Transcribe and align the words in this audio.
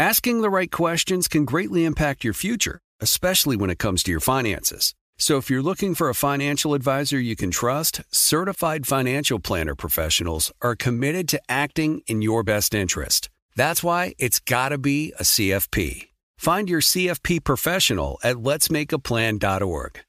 Asking 0.00 0.40
the 0.40 0.48
right 0.48 0.70
questions 0.72 1.28
can 1.28 1.44
greatly 1.44 1.84
impact 1.84 2.24
your 2.24 2.32
future, 2.32 2.80
especially 3.00 3.54
when 3.54 3.68
it 3.68 3.78
comes 3.78 4.02
to 4.04 4.10
your 4.10 4.18
finances. 4.18 4.94
So 5.18 5.36
if 5.36 5.50
you're 5.50 5.60
looking 5.60 5.94
for 5.94 6.08
a 6.08 6.14
financial 6.14 6.72
advisor 6.72 7.20
you 7.20 7.36
can 7.36 7.50
trust, 7.50 8.00
certified 8.10 8.86
financial 8.86 9.38
planner 9.38 9.74
professionals 9.74 10.52
are 10.62 10.74
committed 10.74 11.28
to 11.28 11.40
acting 11.50 12.00
in 12.06 12.22
your 12.22 12.42
best 12.42 12.72
interest. 12.72 13.28
That's 13.56 13.82
why 13.82 14.14
it's 14.18 14.40
got 14.40 14.70
to 14.70 14.78
be 14.78 15.12
a 15.18 15.22
CFP. 15.22 16.08
Find 16.38 16.70
your 16.70 16.80
CFP 16.80 17.44
professional 17.44 18.18
at 18.24 18.36
letsmakeaplan.org. 18.36 20.00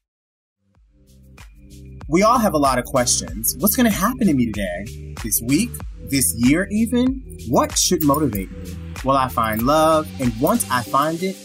We 2.08 2.22
all 2.22 2.38
have 2.38 2.54
a 2.54 2.58
lot 2.58 2.78
of 2.78 2.86
questions. 2.86 3.56
What's 3.58 3.76
going 3.76 3.92
to 3.92 3.94
happen 3.94 4.26
to 4.26 4.32
me 4.32 4.46
today? 4.46 5.14
This 5.22 5.42
week? 5.44 5.68
This 6.10 6.34
year, 6.36 6.68
even? 6.70 7.22
What 7.48 7.78
should 7.78 8.04
motivate 8.04 8.50
me? 8.50 8.76
Will 9.04 9.16
I 9.16 9.28
find 9.28 9.62
love? 9.62 10.08
And 10.20 10.32
once 10.40 10.66
I 10.70 10.82
find 10.82 11.22
it, 11.22 11.36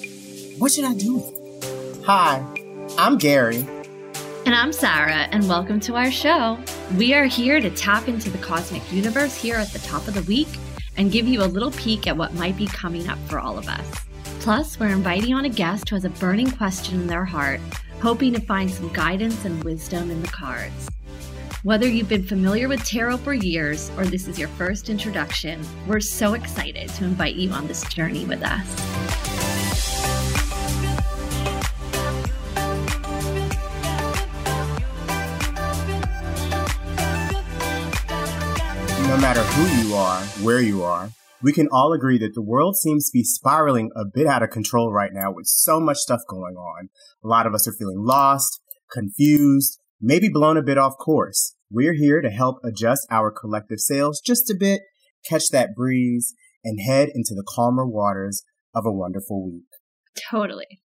what 0.58 0.72
should 0.72 0.84
I 0.84 0.94
do? 0.94 1.24
Hi, 2.06 2.44
I'm 2.98 3.18
Gary. 3.18 3.66
And 4.46 4.54
I'm 4.54 4.74
Sarah, 4.74 5.28
and 5.32 5.48
welcome 5.48 5.80
to 5.82 5.96
our 5.96 6.12
show. 6.12 6.58
We 6.98 7.14
are 7.14 7.26
here 7.26 7.62
to 7.62 7.70
tap 7.70 8.08
into 8.08 8.30
the 8.30 8.38
cosmic 8.40 8.92
universe 8.92 9.36
here 9.36 9.56
at 9.56 9.72
the 9.72 9.80
top 9.80 10.08
of 10.08 10.14
the 10.14 10.24
week 10.24 10.50
and 10.98 11.12
give 11.12 11.28
you 11.28 11.44
a 11.44 11.46
little 11.46 11.72
peek 11.72 12.08
at 12.08 12.18
what 12.18 12.34
might 12.34 12.58
be 12.58 12.68
coming 12.68 13.08
up 13.08 13.20
for 13.28 13.40
all 13.40 13.58
of 13.58 13.68
us. 13.68 14.06
Plus, 14.40 14.80
we're 14.80 14.88
inviting 14.88 15.34
on 15.34 15.46
a 15.46 15.50
guest 15.50 15.90
who 15.90 15.96
has 15.96 16.06
a 16.06 16.10
burning 16.10 16.52
question 16.52 17.02
in 17.02 17.08
their 17.08 17.26
heart, 17.26 17.60
hoping 18.02 18.34
to 18.34 18.42
find 18.42 18.70
some 18.70 18.92
guidance 18.94 19.46
and 19.46 19.64
wisdom 19.64 20.12
in 20.12 20.22
the 20.22 20.28
cards. 20.28 20.90
Whether 21.68 21.90
you've 21.90 22.08
been 22.08 22.24
familiar 22.24 22.70
with 22.70 22.86
tarot 22.86 23.18
for 23.18 23.34
years 23.34 23.92
or 23.98 24.06
this 24.06 24.30
is 24.30 24.40
your 24.40 24.48
first 24.48 24.88
introduction, 24.88 25.62
we're 25.86 26.00
so 26.00 26.34
excited 26.34 26.88
to 26.92 27.04
invite 27.04 27.36
you 27.36 27.52
on 27.52 27.68
this 27.68 27.84
journey 27.90 28.24
with 28.24 28.42
us. 28.42 28.66
No 39.06 39.18
matter 39.18 39.42
who 39.42 39.90
you 39.90 39.94
are, 39.94 40.22
where 40.42 40.62
you 40.62 40.84
are, 40.84 41.10
we 41.44 41.52
can 41.52 41.68
all 41.70 41.92
agree 41.92 42.18
that 42.20 42.34
the 42.34 42.42
world 42.42 42.78
seems 42.78 43.10
to 43.10 43.14
be 43.14 43.26
spiraling 43.26 43.92
a 43.94 44.06
bit 44.06 44.26
out 44.26 44.42
of 44.42 44.52
control 44.52 44.94
right 44.94 45.12
now 45.12 45.34
with 45.34 45.48
so 45.48 45.82
much 45.82 45.98
stuff 45.98 46.22
going 46.30 46.56
on. 46.56 46.88
A 47.26 47.28
lot 47.28 47.46
of 47.46 47.54
us 47.54 47.68
are 47.68 47.76
feeling 47.78 48.06
lost, 48.06 48.62
confused, 48.90 49.82
maybe 50.00 50.30
blown 50.30 50.56
a 50.56 50.64
bit 50.64 50.78
off 50.78 50.98
course. 50.98 51.56
We're 51.70 51.96
here 51.96 52.22
to 52.22 52.30
help 52.30 52.58
adjust 52.64 53.08
our 53.12 53.32
collective 53.32 53.80
sails 53.80 54.22
just 54.22 54.50
a 54.50 54.56
bit, 54.58 54.82
catch 55.28 55.50
that 55.52 55.76
breeze, 55.76 56.34
and 56.64 56.80
head 56.80 57.10
into 57.14 57.34
the 57.36 57.46
calmer 57.48 57.86
waters 57.86 58.44
of 58.74 58.86
a 58.86 58.92
wonderful 58.92 59.46
week. 59.46 59.66
Totally. 60.30 60.82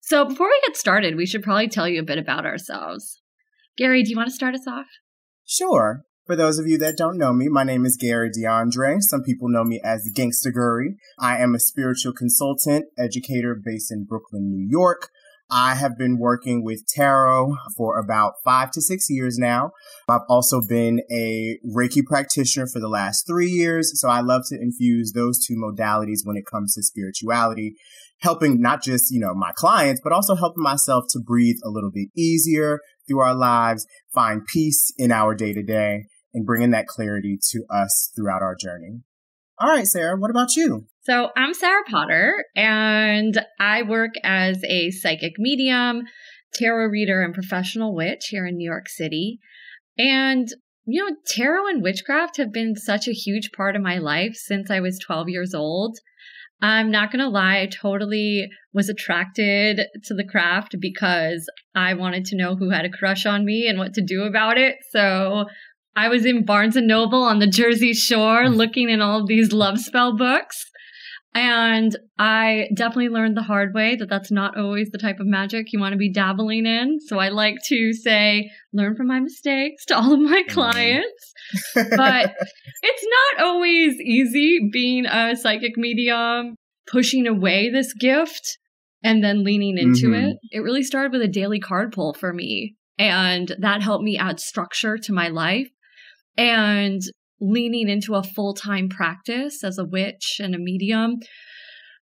So, 0.00 0.24
before 0.24 0.48
we 0.48 0.60
get 0.66 0.76
started, 0.76 1.16
we 1.16 1.26
should 1.26 1.42
probably 1.42 1.68
tell 1.68 1.88
you 1.88 2.00
a 2.00 2.04
bit 2.04 2.18
about 2.18 2.46
ourselves. 2.46 3.20
Gary, 3.76 4.02
do 4.02 4.10
you 4.10 4.16
want 4.16 4.28
to 4.28 4.34
start 4.34 4.54
us 4.54 4.66
off? 4.66 4.86
Sure. 5.46 6.04
For 6.26 6.36
those 6.36 6.58
of 6.58 6.66
you 6.68 6.78
that 6.78 6.96
don't 6.96 7.18
know 7.18 7.32
me, 7.32 7.48
my 7.48 7.64
name 7.64 7.84
is 7.84 7.96
Gary 7.96 8.30
DeAndre. 8.30 9.00
Some 9.00 9.22
people 9.22 9.48
know 9.48 9.64
me 9.64 9.80
as 9.82 10.08
Gangsta 10.16 10.52
Guri. 10.56 10.96
I 11.18 11.38
am 11.38 11.54
a 11.54 11.60
spiritual 11.60 12.12
consultant, 12.12 12.86
educator 12.96 13.60
based 13.60 13.90
in 13.90 14.04
Brooklyn, 14.04 14.50
New 14.50 14.68
York. 14.70 15.08
I 15.54 15.74
have 15.74 15.98
been 15.98 16.18
working 16.18 16.64
with 16.64 16.86
tarot 16.88 17.54
for 17.76 17.98
about 17.98 18.34
five 18.42 18.70
to 18.70 18.80
six 18.80 19.10
years 19.10 19.36
now. 19.36 19.72
I've 20.08 20.22
also 20.26 20.62
been 20.66 21.02
a 21.12 21.58
Reiki 21.76 22.02
practitioner 22.02 22.66
for 22.66 22.80
the 22.80 22.88
last 22.88 23.26
three 23.26 23.50
years. 23.50 24.00
So 24.00 24.08
I 24.08 24.20
love 24.20 24.44
to 24.48 24.58
infuse 24.58 25.12
those 25.12 25.44
two 25.44 25.54
modalities 25.54 26.20
when 26.24 26.38
it 26.38 26.46
comes 26.46 26.74
to 26.74 26.82
spirituality, 26.82 27.74
helping 28.20 28.62
not 28.62 28.82
just, 28.82 29.12
you 29.12 29.20
know, 29.20 29.34
my 29.34 29.52
clients, 29.54 30.00
but 30.02 30.12
also 30.12 30.34
helping 30.34 30.62
myself 30.62 31.04
to 31.10 31.20
breathe 31.20 31.58
a 31.62 31.68
little 31.68 31.90
bit 31.92 32.08
easier 32.16 32.80
through 33.06 33.20
our 33.20 33.34
lives, 33.34 33.86
find 34.14 34.46
peace 34.46 34.90
in 34.96 35.12
our 35.12 35.34
day 35.34 35.52
to 35.52 35.62
day, 35.62 36.06
and 36.32 36.46
bringing 36.46 36.70
that 36.70 36.86
clarity 36.86 37.38
to 37.50 37.64
us 37.68 38.10
throughout 38.16 38.40
our 38.40 38.54
journey. 38.54 39.02
All 39.58 39.68
right, 39.68 39.86
Sarah, 39.86 40.16
what 40.16 40.30
about 40.30 40.56
you? 40.56 40.86
So, 41.04 41.30
I'm 41.36 41.52
Sarah 41.52 41.82
Potter, 41.90 42.44
and 42.54 43.44
I 43.58 43.82
work 43.82 44.12
as 44.22 44.62
a 44.62 44.92
psychic 44.92 45.32
medium, 45.36 46.02
tarot 46.54 46.90
reader, 46.90 47.22
and 47.22 47.34
professional 47.34 47.92
witch 47.92 48.26
here 48.28 48.46
in 48.46 48.56
New 48.56 48.70
York 48.70 48.88
City. 48.88 49.40
And, 49.98 50.46
you 50.84 51.04
know, 51.04 51.16
tarot 51.26 51.66
and 51.66 51.82
witchcraft 51.82 52.36
have 52.36 52.52
been 52.52 52.76
such 52.76 53.08
a 53.08 53.12
huge 53.12 53.50
part 53.50 53.74
of 53.74 53.82
my 53.82 53.98
life 53.98 54.36
since 54.36 54.70
I 54.70 54.78
was 54.78 55.00
12 55.04 55.28
years 55.28 55.54
old. 55.54 55.98
I'm 56.60 56.92
not 56.92 57.10
going 57.10 57.18
to 57.18 57.28
lie, 57.28 57.62
I 57.62 57.66
totally 57.66 58.48
was 58.72 58.88
attracted 58.88 59.80
to 60.04 60.14
the 60.14 60.28
craft 60.30 60.76
because 60.78 61.50
I 61.74 61.94
wanted 61.94 62.26
to 62.26 62.36
know 62.36 62.54
who 62.54 62.70
had 62.70 62.84
a 62.84 62.90
crush 62.90 63.26
on 63.26 63.44
me 63.44 63.66
and 63.66 63.76
what 63.76 63.94
to 63.94 64.04
do 64.06 64.22
about 64.22 64.56
it. 64.56 64.76
So 64.92 65.46
I 65.96 66.08
was 66.08 66.24
in 66.24 66.44
Barnes 66.44 66.76
and 66.76 66.86
Noble 66.86 67.24
on 67.24 67.40
the 67.40 67.48
Jersey 67.48 67.92
Shore 67.92 68.46
hmm. 68.46 68.54
looking 68.54 68.88
in 68.88 69.00
all 69.00 69.22
of 69.22 69.26
these 69.26 69.52
love 69.52 69.80
spell 69.80 70.16
books. 70.16 70.64
And 71.34 71.96
I 72.18 72.68
definitely 72.74 73.08
learned 73.08 73.36
the 73.36 73.42
hard 73.42 73.72
way 73.74 73.96
that 73.96 74.08
that's 74.08 74.30
not 74.30 74.56
always 74.58 74.90
the 74.90 74.98
type 74.98 75.18
of 75.18 75.26
magic 75.26 75.72
you 75.72 75.80
want 75.80 75.92
to 75.92 75.98
be 75.98 76.12
dabbling 76.12 76.66
in. 76.66 76.98
So 77.00 77.18
I 77.18 77.30
like 77.30 77.56
to 77.68 77.92
say, 77.94 78.50
learn 78.72 78.96
from 78.96 79.06
my 79.06 79.20
mistakes 79.20 79.84
to 79.86 79.96
all 79.96 80.12
of 80.12 80.20
my 80.20 80.42
clients. 80.48 81.32
but 81.74 82.34
it's 82.82 83.06
not 83.38 83.46
always 83.46 83.94
easy 84.00 84.68
being 84.70 85.06
a 85.06 85.34
psychic 85.36 85.76
medium, 85.76 86.54
pushing 86.86 87.26
away 87.26 87.70
this 87.70 87.94
gift 87.94 88.58
and 89.02 89.24
then 89.24 89.42
leaning 89.42 89.78
into 89.78 90.08
Mhm. 90.08 90.30
it. 90.30 90.36
It 90.50 90.60
really 90.60 90.82
started 90.82 91.12
with 91.12 91.22
a 91.22 91.28
daily 91.28 91.60
card 91.60 91.92
pull 91.92 92.12
for 92.12 92.32
me. 92.32 92.76
And 92.98 93.56
that 93.58 93.82
helped 93.82 94.04
me 94.04 94.18
add 94.18 94.38
structure 94.38 94.98
to 94.98 95.12
my 95.12 95.28
life. 95.28 95.68
And 96.36 97.00
leaning 97.42 97.88
into 97.88 98.14
a 98.14 98.22
full 98.22 98.54
time 98.54 98.88
practice 98.88 99.64
as 99.64 99.76
a 99.76 99.84
witch 99.84 100.36
and 100.38 100.54
a 100.54 100.58
medium 100.58 101.16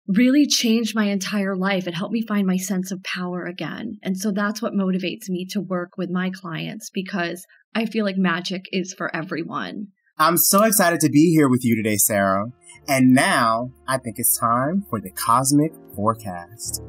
really 0.06 0.46
changed 0.46 0.94
my 0.94 1.06
entire 1.06 1.56
life. 1.56 1.86
It 1.86 1.94
helped 1.94 2.12
me 2.12 2.22
find 2.26 2.46
my 2.46 2.56
sense 2.56 2.90
of 2.90 3.02
power 3.02 3.44
again. 3.44 3.98
And 4.02 4.16
so 4.16 4.32
that's 4.32 4.60
what 4.60 4.72
motivates 4.72 5.28
me 5.28 5.46
to 5.50 5.60
work 5.60 5.96
with 5.96 6.10
my 6.10 6.30
clients 6.30 6.90
because 6.92 7.46
I 7.74 7.86
feel 7.86 8.04
like 8.04 8.16
magic 8.16 8.64
is 8.72 8.92
for 8.92 9.14
everyone. 9.14 9.88
I'm 10.18 10.36
so 10.36 10.64
excited 10.64 11.00
to 11.00 11.08
be 11.08 11.32
here 11.32 11.48
with 11.48 11.64
you 11.64 11.76
today, 11.76 11.96
Sarah. 11.96 12.46
And 12.88 13.14
now 13.14 13.70
I 13.88 13.98
think 13.98 14.16
it's 14.18 14.38
time 14.38 14.84
for 14.90 15.00
the 15.00 15.10
cosmic 15.12 15.72
forecast. 15.94 16.82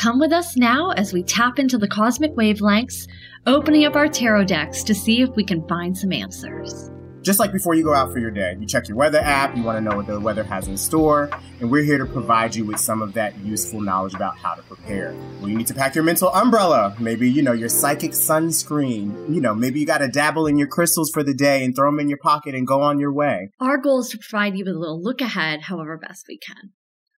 Come 0.00 0.18
with 0.18 0.32
us 0.32 0.56
now 0.56 0.92
as 0.92 1.12
we 1.12 1.22
tap 1.22 1.58
into 1.58 1.76
the 1.76 1.86
cosmic 1.86 2.34
wavelengths, 2.34 3.06
opening 3.46 3.84
up 3.84 3.96
our 3.96 4.08
tarot 4.08 4.44
decks 4.44 4.82
to 4.84 4.94
see 4.94 5.20
if 5.20 5.28
we 5.36 5.44
can 5.44 5.68
find 5.68 5.94
some 5.94 6.10
answers. 6.10 6.90
Just 7.20 7.38
like 7.38 7.52
before 7.52 7.74
you 7.74 7.84
go 7.84 7.92
out 7.92 8.10
for 8.10 8.18
your 8.18 8.30
day, 8.30 8.56
you 8.58 8.66
check 8.66 8.88
your 8.88 8.96
weather 8.96 9.18
app, 9.18 9.54
you 9.54 9.62
want 9.62 9.76
to 9.76 9.82
know 9.82 9.94
what 9.94 10.06
the 10.06 10.18
weather 10.18 10.42
has 10.42 10.68
in 10.68 10.78
store, 10.78 11.28
and 11.60 11.70
we're 11.70 11.82
here 11.82 11.98
to 11.98 12.06
provide 12.06 12.54
you 12.54 12.64
with 12.64 12.80
some 12.80 13.02
of 13.02 13.12
that 13.12 13.36
useful 13.40 13.82
knowledge 13.82 14.14
about 14.14 14.38
how 14.38 14.54
to 14.54 14.62
prepare. 14.62 15.14
Well, 15.38 15.50
you 15.50 15.58
need 15.58 15.66
to 15.66 15.74
pack 15.74 15.94
your 15.94 16.04
mental 16.04 16.30
umbrella, 16.30 16.96
maybe, 16.98 17.30
you 17.30 17.42
know, 17.42 17.52
your 17.52 17.68
psychic 17.68 18.12
sunscreen. 18.12 19.34
You 19.34 19.42
know, 19.42 19.54
maybe 19.54 19.80
you 19.80 19.86
got 19.86 19.98
to 19.98 20.08
dabble 20.08 20.46
in 20.46 20.56
your 20.56 20.68
crystals 20.68 21.10
for 21.10 21.22
the 21.22 21.34
day 21.34 21.62
and 21.62 21.76
throw 21.76 21.90
them 21.90 22.00
in 22.00 22.08
your 22.08 22.16
pocket 22.22 22.54
and 22.54 22.66
go 22.66 22.80
on 22.80 23.00
your 23.00 23.12
way. 23.12 23.50
Our 23.60 23.76
goal 23.76 24.00
is 24.00 24.08
to 24.08 24.18
provide 24.18 24.56
you 24.56 24.64
with 24.64 24.74
a 24.74 24.78
little 24.78 25.02
look 25.02 25.20
ahead, 25.20 25.60
however 25.60 25.98
best 25.98 26.24
we 26.26 26.38
can. 26.38 26.72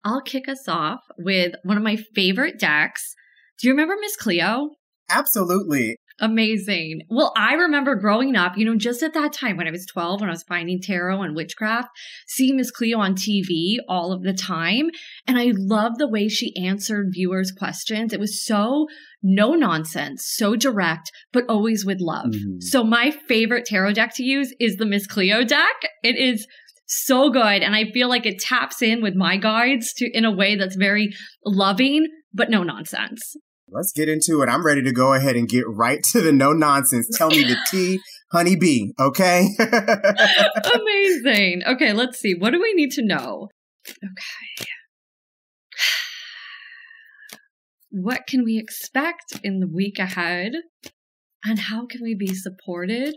I'll 0.04 0.22
kick 0.22 0.48
us 0.48 0.68
off 0.68 1.00
with 1.18 1.54
one 1.62 1.76
of 1.76 1.82
my 1.82 1.96
favorite 1.96 2.58
decks. 2.58 3.14
Do 3.58 3.68
you 3.68 3.74
remember 3.74 3.96
Miss 4.00 4.16
Cleo? 4.16 4.70
Absolutely. 5.10 5.96
Amazing. 6.20 7.00
Well, 7.08 7.32
I 7.34 7.54
remember 7.54 7.94
growing 7.94 8.36
up, 8.36 8.58
you 8.58 8.66
know, 8.66 8.76
just 8.76 9.02
at 9.02 9.14
that 9.14 9.32
time 9.32 9.56
when 9.56 9.66
I 9.66 9.70
was 9.70 9.86
12, 9.86 10.20
when 10.20 10.28
I 10.28 10.32
was 10.32 10.42
finding 10.42 10.78
tarot 10.80 11.22
and 11.22 11.34
witchcraft, 11.34 11.88
seeing 12.28 12.56
Miss 12.56 12.70
Cleo 12.70 12.98
on 12.98 13.14
TV 13.14 13.76
all 13.88 14.12
of 14.12 14.22
the 14.22 14.34
time. 14.34 14.90
And 15.26 15.38
I 15.38 15.52
love 15.56 15.96
the 15.96 16.08
way 16.08 16.28
she 16.28 16.54
answered 16.62 17.12
viewers' 17.12 17.52
questions. 17.52 18.12
It 18.12 18.20
was 18.20 18.44
so 18.44 18.86
no 19.22 19.54
nonsense, 19.54 20.26
so 20.26 20.56
direct, 20.56 21.10
but 21.32 21.44
always 21.48 21.86
with 21.86 22.00
love. 22.00 22.26
Mm-hmm. 22.26 22.60
So 22.60 22.84
my 22.84 23.10
favorite 23.10 23.64
tarot 23.64 23.94
deck 23.94 24.14
to 24.16 24.22
use 24.22 24.54
is 24.60 24.76
the 24.76 24.86
Miss 24.86 25.06
Cleo 25.06 25.42
deck. 25.42 25.76
It 26.02 26.16
is 26.16 26.46
so 26.90 27.30
good. 27.30 27.62
And 27.62 27.74
I 27.74 27.90
feel 27.92 28.08
like 28.08 28.26
it 28.26 28.38
taps 28.38 28.82
in 28.82 29.00
with 29.00 29.14
my 29.14 29.36
guides 29.36 29.92
to 29.94 30.10
in 30.12 30.24
a 30.24 30.34
way 30.34 30.56
that's 30.56 30.76
very 30.76 31.10
loving, 31.44 32.06
but 32.34 32.50
no 32.50 32.62
nonsense. 32.62 33.36
Let's 33.68 33.92
get 33.92 34.08
into 34.08 34.42
it. 34.42 34.48
I'm 34.48 34.66
ready 34.66 34.82
to 34.82 34.92
go 34.92 35.14
ahead 35.14 35.36
and 35.36 35.48
get 35.48 35.64
right 35.68 36.02
to 36.10 36.20
the 36.20 36.32
no 36.32 36.52
nonsense. 36.52 37.08
Tell 37.16 37.30
me 37.30 37.44
the 37.44 37.56
tea, 37.70 38.00
honey 38.32 38.56
bee, 38.56 38.92
okay? 38.98 39.46
Amazing. 40.74 41.62
Okay, 41.66 41.92
let's 41.92 42.18
see. 42.18 42.34
What 42.36 42.50
do 42.50 42.60
we 42.60 42.72
need 42.74 42.90
to 42.92 43.04
know? 43.04 43.48
Okay. 43.88 44.66
What 47.92 48.28
can 48.28 48.44
we 48.44 48.56
expect 48.56 49.40
in 49.42 49.58
the 49.58 49.66
week 49.66 49.98
ahead? 49.98 50.52
And 51.44 51.58
how 51.58 51.86
can 51.86 52.02
we 52.02 52.14
be 52.14 52.32
supported 52.34 53.16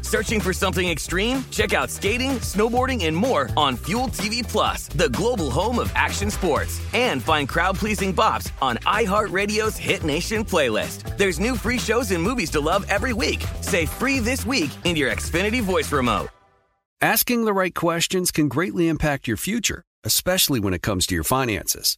Searching 0.11 0.41
for 0.41 0.51
something 0.51 0.89
extreme? 0.89 1.41
Check 1.51 1.73
out 1.73 1.89
skating, 1.89 2.31
snowboarding, 2.41 3.05
and 3.05 3.15
more 3.15 3.49
on 3.55 3.77
Fuel 3.85 4.09
TV 4.09 4.45
Plus, 4.45 4.89
the 4.89 5.07
global 5.07 5.49
home 5.49 5.79
of 5.79 5.89
action 5.95 6.29
sports. 6.29 6.81
And 6.91 7.23
find 7.23 7.47
crowd-pleasing 7.47 8.13
bops 8.13 8.51
on 8.61 8.75
iHeartRadio's 8.79 9.77
Hit 9.77 10.03
Nation 10.03 10.43
playlist. 10.43 11.17
There's 11.17 11.39
new 11.39 11.55
free 11.55 11.79
shows 11.79 12.11
and 12.11 12.21
movies 12.21 12.49
to 12.49 12.59
love 12.59 12.85
every 12.89 13.13
week. 13.13 13.41
Say 13.61 13.85
free 13.85 14.19
this 14.19 14.45
week 14.45 14.69
in 14.83 14.97
your 14.97 15.09
Xfinity 15.11 15.61
voice 15.61 15.89
remote. 15.93 16.27
Asking 16.99 17.45
the 17.45 17.53
right 17.53 17.73
questions 17.73 18.31
can 18.31 18.49
greatly 18.49 18.89
impact 18.89 19.29
your 19.29 19.37
future, 19.37 19.81
especially 20.03 20.59
when 20.59 20.73
it 20.73 20.81
comes 20.81 21.07
to 21.07 21.15
your 21.15 21.23
finances. 21.23 21.97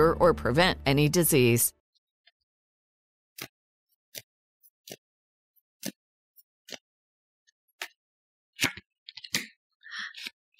cure 0.01 0.17
or 0.19 0.33
prevent 0.33 0.79
any 0.85 1.09
disease. 1.09 1.73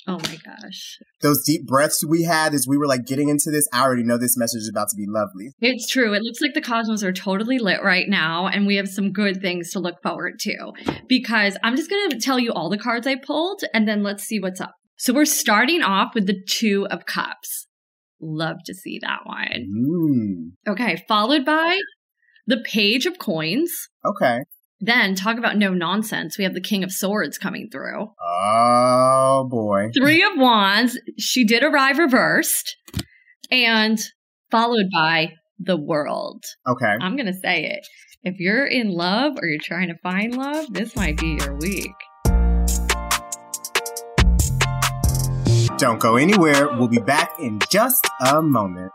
Oh 0.07 0.17
my 0.17 0.37
gosh. 0.43 0.97
Those 1.21 1.43
deep 1.45 1.65
breaths 1.65 2.03
we 2.05 2.23
had 2.23 2.53
as 2.53 2.65
we 2.67 2.77
were 2.77 2.87
like 2.87 3.05
getting 3.05 3.29
into 3.29 3.49
this, 3.49 3.67
I 3.71 3.83
already 3.83 4.03
know 4.03 4.17
this 4.17 4.35
message 4.35 4.61
is 4.61 4.69
about 4.69 4.89
to 4.89 4.95
be 4.97 5.05
lovely. 5.07 5.53
It's 5.61 5.87
true. 5.87 6.13
It 6.13 6.23
looks 6.23 6.41
like 6.41 6.53
the 6.53 6.61
cosmos 6.61 7.03
are 7.03 7.13
totally 7.13 7.59
lit 7.59 7.81
right 7.83 8.09
now, 8.09 8.47
and 8.47 8.65
we 8.65 8.75
have 8.75 8.89
some 8.89 9.11
good 9.11 9.41
things 9.41 9.69
to 9.71 9.79
look 9.79 10.01
forward 10.01 10.39
to. 10.39 10.73
Because 11.07 11.55
I'm 11.63 11.77
just 11.77 11.89
going 11.89 12.09
to 12.09 12.19
tell 12.19 12.39
you 12.39 12.51
all 12.51 12.69
the 12.69 12.79
cards 12.79 13.07
I 13.07 13.15
pulled, 13.15 13.63
and 13.73 13.87
then 13.87 14.01
let's 14.01 14.23
see 14.23 14.39
what's 14.39 14.59
up. 14.59 14.73
So 14.97 15.13
we're 15.13 15.25
starting 15.25 15.81
off 15.81 16.13
with 16.13 16.25
the 16.25 16.41
Two 16.45 16.87
of 16.89 17.05
Cups. 17.05 17.67
Love 18.21 18.57
to 18.65 18.73
see 18.73 18.99
that 19.01 19.19
one. 19.25 20.53
Mm. 20.67 20.71
Okay, 20.71 21.03
followed 21.07 21.45
by 21.45 21.77
the 22.47 22.63
Page 22.65 23.05
of 23.05 23.17
Coins. 23.17 23.71
Okay. 24.05 24.39
Then 24.79 25.13
talk 25.15 25.37
about 25.37 25.57
no 25.57 25.73
nonsense. 25.73 26.37
We 26.37 26.43
have 26.43 26.53
the 26.53 26.61
King 26.61 26.83
of 26.83 26.91
Swords 26.91 27.37
coming 27.37 27.69
through. 27.71 28.07
Oh 28.23 29.47
boy. 29.49 29.89
Three 29.95 30.23
of 30.23 30.37
Wands. 30.37 30.99
She 31.19 31.45
did 31.45 31.63
arrive 31.63 31.99
reversed. 31.99 32.75
And 33.51 33.99
followed 34.49 34.87
by 34.93 35.33
the 35.59 35.77
World. 35.77 36.43
Okay. 36.67 36.95
I'm 36.99 37.15
going 37.15 37.27
to 37.27 37.33
say 37.33 37.65
it. 37.65 37.87
If 38.23 38.39
you're 38.39 38.65
in 38.65 38.91
love 38.91 39.33
or 39.41 39.47
you're 39.47 39.59
trying 39.61 39.89
to 39.89 39.97
find 40.01 40.35
love, 40.35 40.73
this 40.73 40.95
might 40.95 41.17
be 41.17 41.37
your 41.39 41.55
week. 41.57 41.91
Don't 45.81 45.99
go 45.99 46.15
anywhere. 46.15 46.67
We'll 46.77 46.87
be 46.87 46.99
back 46.99 47.39
in 47.39 47.57
just 47.71 48.07
a 48.19 48.39
moment. 48.39 48.91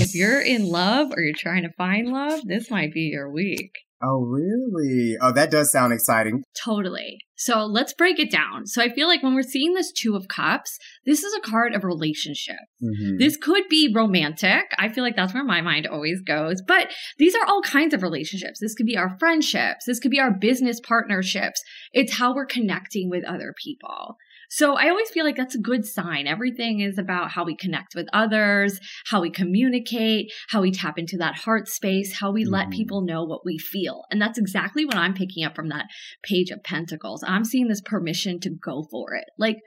If 0.00 0.14
you're 0.14 0.40
in 0.40 0.64
love 0.64 1.10
or 1.10 1.20
you're 1.20 1.34
trying 1.36 1.64
to 1.64 1.72
find 1.72 2.06
love, 2.06 2.42
this 2.44 2.70
might 2.70 2.92
be 2.92 3.10
your 3.10 3.28
week. 3.28 3.87
Oh, 4.02 4.20
really? 4.20 5.16
Oh, 5.20 5.32
that 5.32 5.50
does 5.50 5.72
sound 5.72 5.92
exciting. 5.92 6.44
Totally. 6.54 7.18
So 7.36 7.64
let's 7.64 7.92
break 7.94 8.18
it 8.18 8.30
down. 8.30 8.66
So 8.66 8.82
I 8.82 8.88
feel 8.88 9.06
like 9.08 9.22
when 9.22 9.34
we're 9.34 9.42
seeing 9.42 9.74
this 9.74 9.92
Two 9.92 10.16
of 10.16 10.28
Cups, 10.28 10.78
this 11.04 11.22
is 11.22 11.34
a 11.34 11.40
card 11.40 11.74
of 11.74 11.84
relationship. 11.84 12.56
Mm-hmm. 12.82 13.18
This 13.18 13.36
could 13.36 13.64
be 13.68 13.92
romantic. 13.94 14.66
I 14.76 14.88
feel 14.88 15.04
like 15.04 15.16
that's 15.16 15.34
where 15.34 15.44
my 15.44 15.60
mind 15.60 15.86
always 15.86 16.20
goes. 16.20 16.62
But 16.66 16.92
these 17.18 17.34
are 17.34 17.46
all 17.46 17.62
kinds 17.62 17.94
of 17.94 18.02
relationships. 18.02 18.60
This 18.60 18.74
could 18.74 18.86
be 18.86 18.96
our 18.96 19.16
friendships. 19.18 19.84
This 19.86 19.98
could 20.00 20.10
be 20.10 20.20
our 20.20 20.32
business 20.32 20.80
partnerships. 20.80 21.62
It's 21.92 22.18
how 22.18 22.34
we're 22.34 22.46
connecting 22.46 23.08
with 23.10 23.24
other 23.24 23.54
people. 23.56 24.16
So 24.50 24.76
I 24.76 24.88
always 24.88 25.10
feel 25.10 25.24
like 25.24 25.36
that's 25.36 25.54
a 25.54 25.60
good 25.60 25.84
sign. 25.84 26.26
Everything 26.26 26.80
is 26.80 26.98
about 26.98 27.30
how 27.30 27.44
we 27.44 27.54
connect 27.54 27.94
with 27.94 28.06
others, 28.12 28.80
how 29.06 29.20
we 29.20 29.30
communicate, 29.30 30.32
how 30.48 30.62
we 30.62 30.70
tap 30.70 30.98
into 30.98 31.16
that 31.18 31.36
heart 31.36 31.68
space, 31.68 32.18
how 32.18 32.32
we 32.32 32.44
mm-hmm. 32.44 32.54
let 32.54 32.70
people 32.70 33.02
know 33.04 33.24
what 33.24 33.44
we 33.44 33.58
feel. 33.58 34.04
And 34.10 34.20
that's 34.20 34.38
exactly 34.38 34.84
what 34.84 34.96
I'm 34.96 35.14
picking 35.14 35.44
up 35.44 35.54
from 35.54 35.68
that 35.68 35.86
page 36.22 36.50
of 36.50 36.62
pentacles. 36.62 37.22
I'm 37.26 37.44
seeing 37.44 37.68
this 37.68 37.82
permission 37.82 38.40
to 38.40 38.50
go 38.50 38.86
for 38.90 39.14
it. 39.14 39.26
Like, 39.38 39.58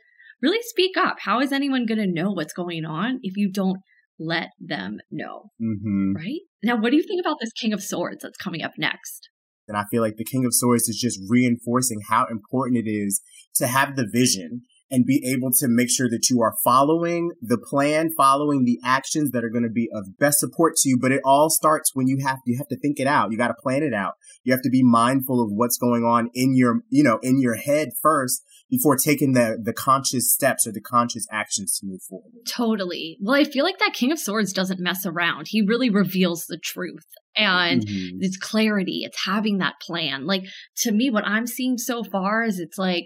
really 0.42 0.62
speak 0.64 0.98
up. 0.98 1.18
How 1.20 1.40
is 1.40 1.52
anyone 1.52 1.86
going 1.86 2.00
to 2.00 2.08
know 2.08 2.32
what's 2.32 2.54
going 2.54 2.84
on 2.86 3.20
if 3.22 3.38
you 3.38 3.52
don't 3.52 3.78
let 4.20 4.50
them 4.60 4.98
know? 5.12 5.52
Mm-hmm. 5.62 6.14
Right? 6.16 6.42
Now, 6.64 6.76
what 6.76 6.90
do 6.90 6.98
you 6.98 7.04
think 7.04 7.22
about 7.24 7.38
this 7.40 7.54
King 7.54 7.74
of 7.74 7.84
Swords 7.84 8.24
that's 8.24 8.38
coming 8.38 8.64
up 8.64 8.74
next? 8.78 9.30
And 9.68 9.78
I 9.78 9.84
feel 9.90 10.02
like 10.02 10.18
the 10.18 10.26
King 10.26 10.44
of 10.46 10.54
Swords 10.54 10.90
is 10.90 10.98
just 10.98 11.20
reinforcing 11.30 12.00
how 12.10 12.26
important 12.26 12.86
it 12.86 12.90
is 12.90 13.22
to 13.56 13.68
have 13.68 13.96
the 13.96 14.08
vision 14.12 14.64
and 14.92 15.06
be 15.06 15.26
able 15.26 15.50
to 15.52 15.68
make 15.70 15.90
sure 15.90 16.10
that 16.10 16.30
you 16.30 16.42
are 16.42 16.54
following 16.64 17.32
the 17.42 17.58
plan, 17.58 18.10
following 18.16 18.66
the 18.66 18.78
actions 18.84 19.32
that 19.32 19.44
are 19.44 19.50
going 19.50 19.64
to 19.64 19.70
be 19.70 19.90
of 19.94 20.18
best 20.20 20.40
support 20.40 20.76
to 20.76 20.90
you. 20.90 20.98
But 21.00 21.14
it 21.14 21.22
all 21.24 21.50
starts 21.50 21.92
when 21.96 22.08
you 22.08 22.18
have, 22.26 22.40
you 22.46 22.58
have 22.58 22.68
to 22.68 22.78
think 22.78 23.00
it 23.00 23.08
out. 23.08 23.32
You 23.32 23.38
got 23.38 23.48
to 23.48 23.54
plan 23.54 23.84
it 23.84 23.94
out. 23.94 24.16
You 24.44 24.52
have 24.52 24.62
to 24.64 24.70
be 24.70 24.84
mindful 24.84 25.42
of 25.42 25.50
what's 25.52 25.78
going 25.78 26.04
on 26.04 26.30
in 26.34 26.56
your, 26.56 26.82
you 26.90 27.04
know, 27.04 27.20
in 27.24 27.40
your 27.40 27.56
head 27.56 27.90
first 28.02 28.44
before 28.70 28.98
taking 28.98 29.32
the, 29.32 29.58
the 29.62 29.74
conscious 29.74 30.34
steps 30.34 30.68
or 30.68 30.72
the 30.72 30.82
conscious 30.82 31.26
actions 31.32 31.80
to 31.80 31.86
move 31.86 32.02
forward. 32.04 32.32
Totally. 32.48 33.18
Well, 33.22 33.36
I 33.36 33.46
feel 33.46 33.64
like 33.64 33.80
that 33.80 33.94
King 33.94 34.12
of 34.12 34.20
Swords 34.20 34.52
doesn't 34.52 34.80
mess 34.80 35.06
around. 35.06 35.48
He 35.48 35.62
really 35.62 35.90
reveals 35.90 36.46
the 36.48 36.58
truth 36.58 37.06
and 37.36 37.86
mm-hmm. 37.86 38.18
it's 38.20 38.38
clarity. 38.38 39.04
It's 39.04 39.26
having 39.26 39.60
that 39.60 39.76
plan. 39.82 40.26
Like 40.26 40.44
to 40.80 40.92
me, 40.92 41.10
what 41.10 41.26
I'm 41.26 41.48
seeing 41.48 41.78
so 41.78 42.04
far 42.04 42.44
is 42.44 42.60
it's 42.60 42.78
like, 42.78 43.06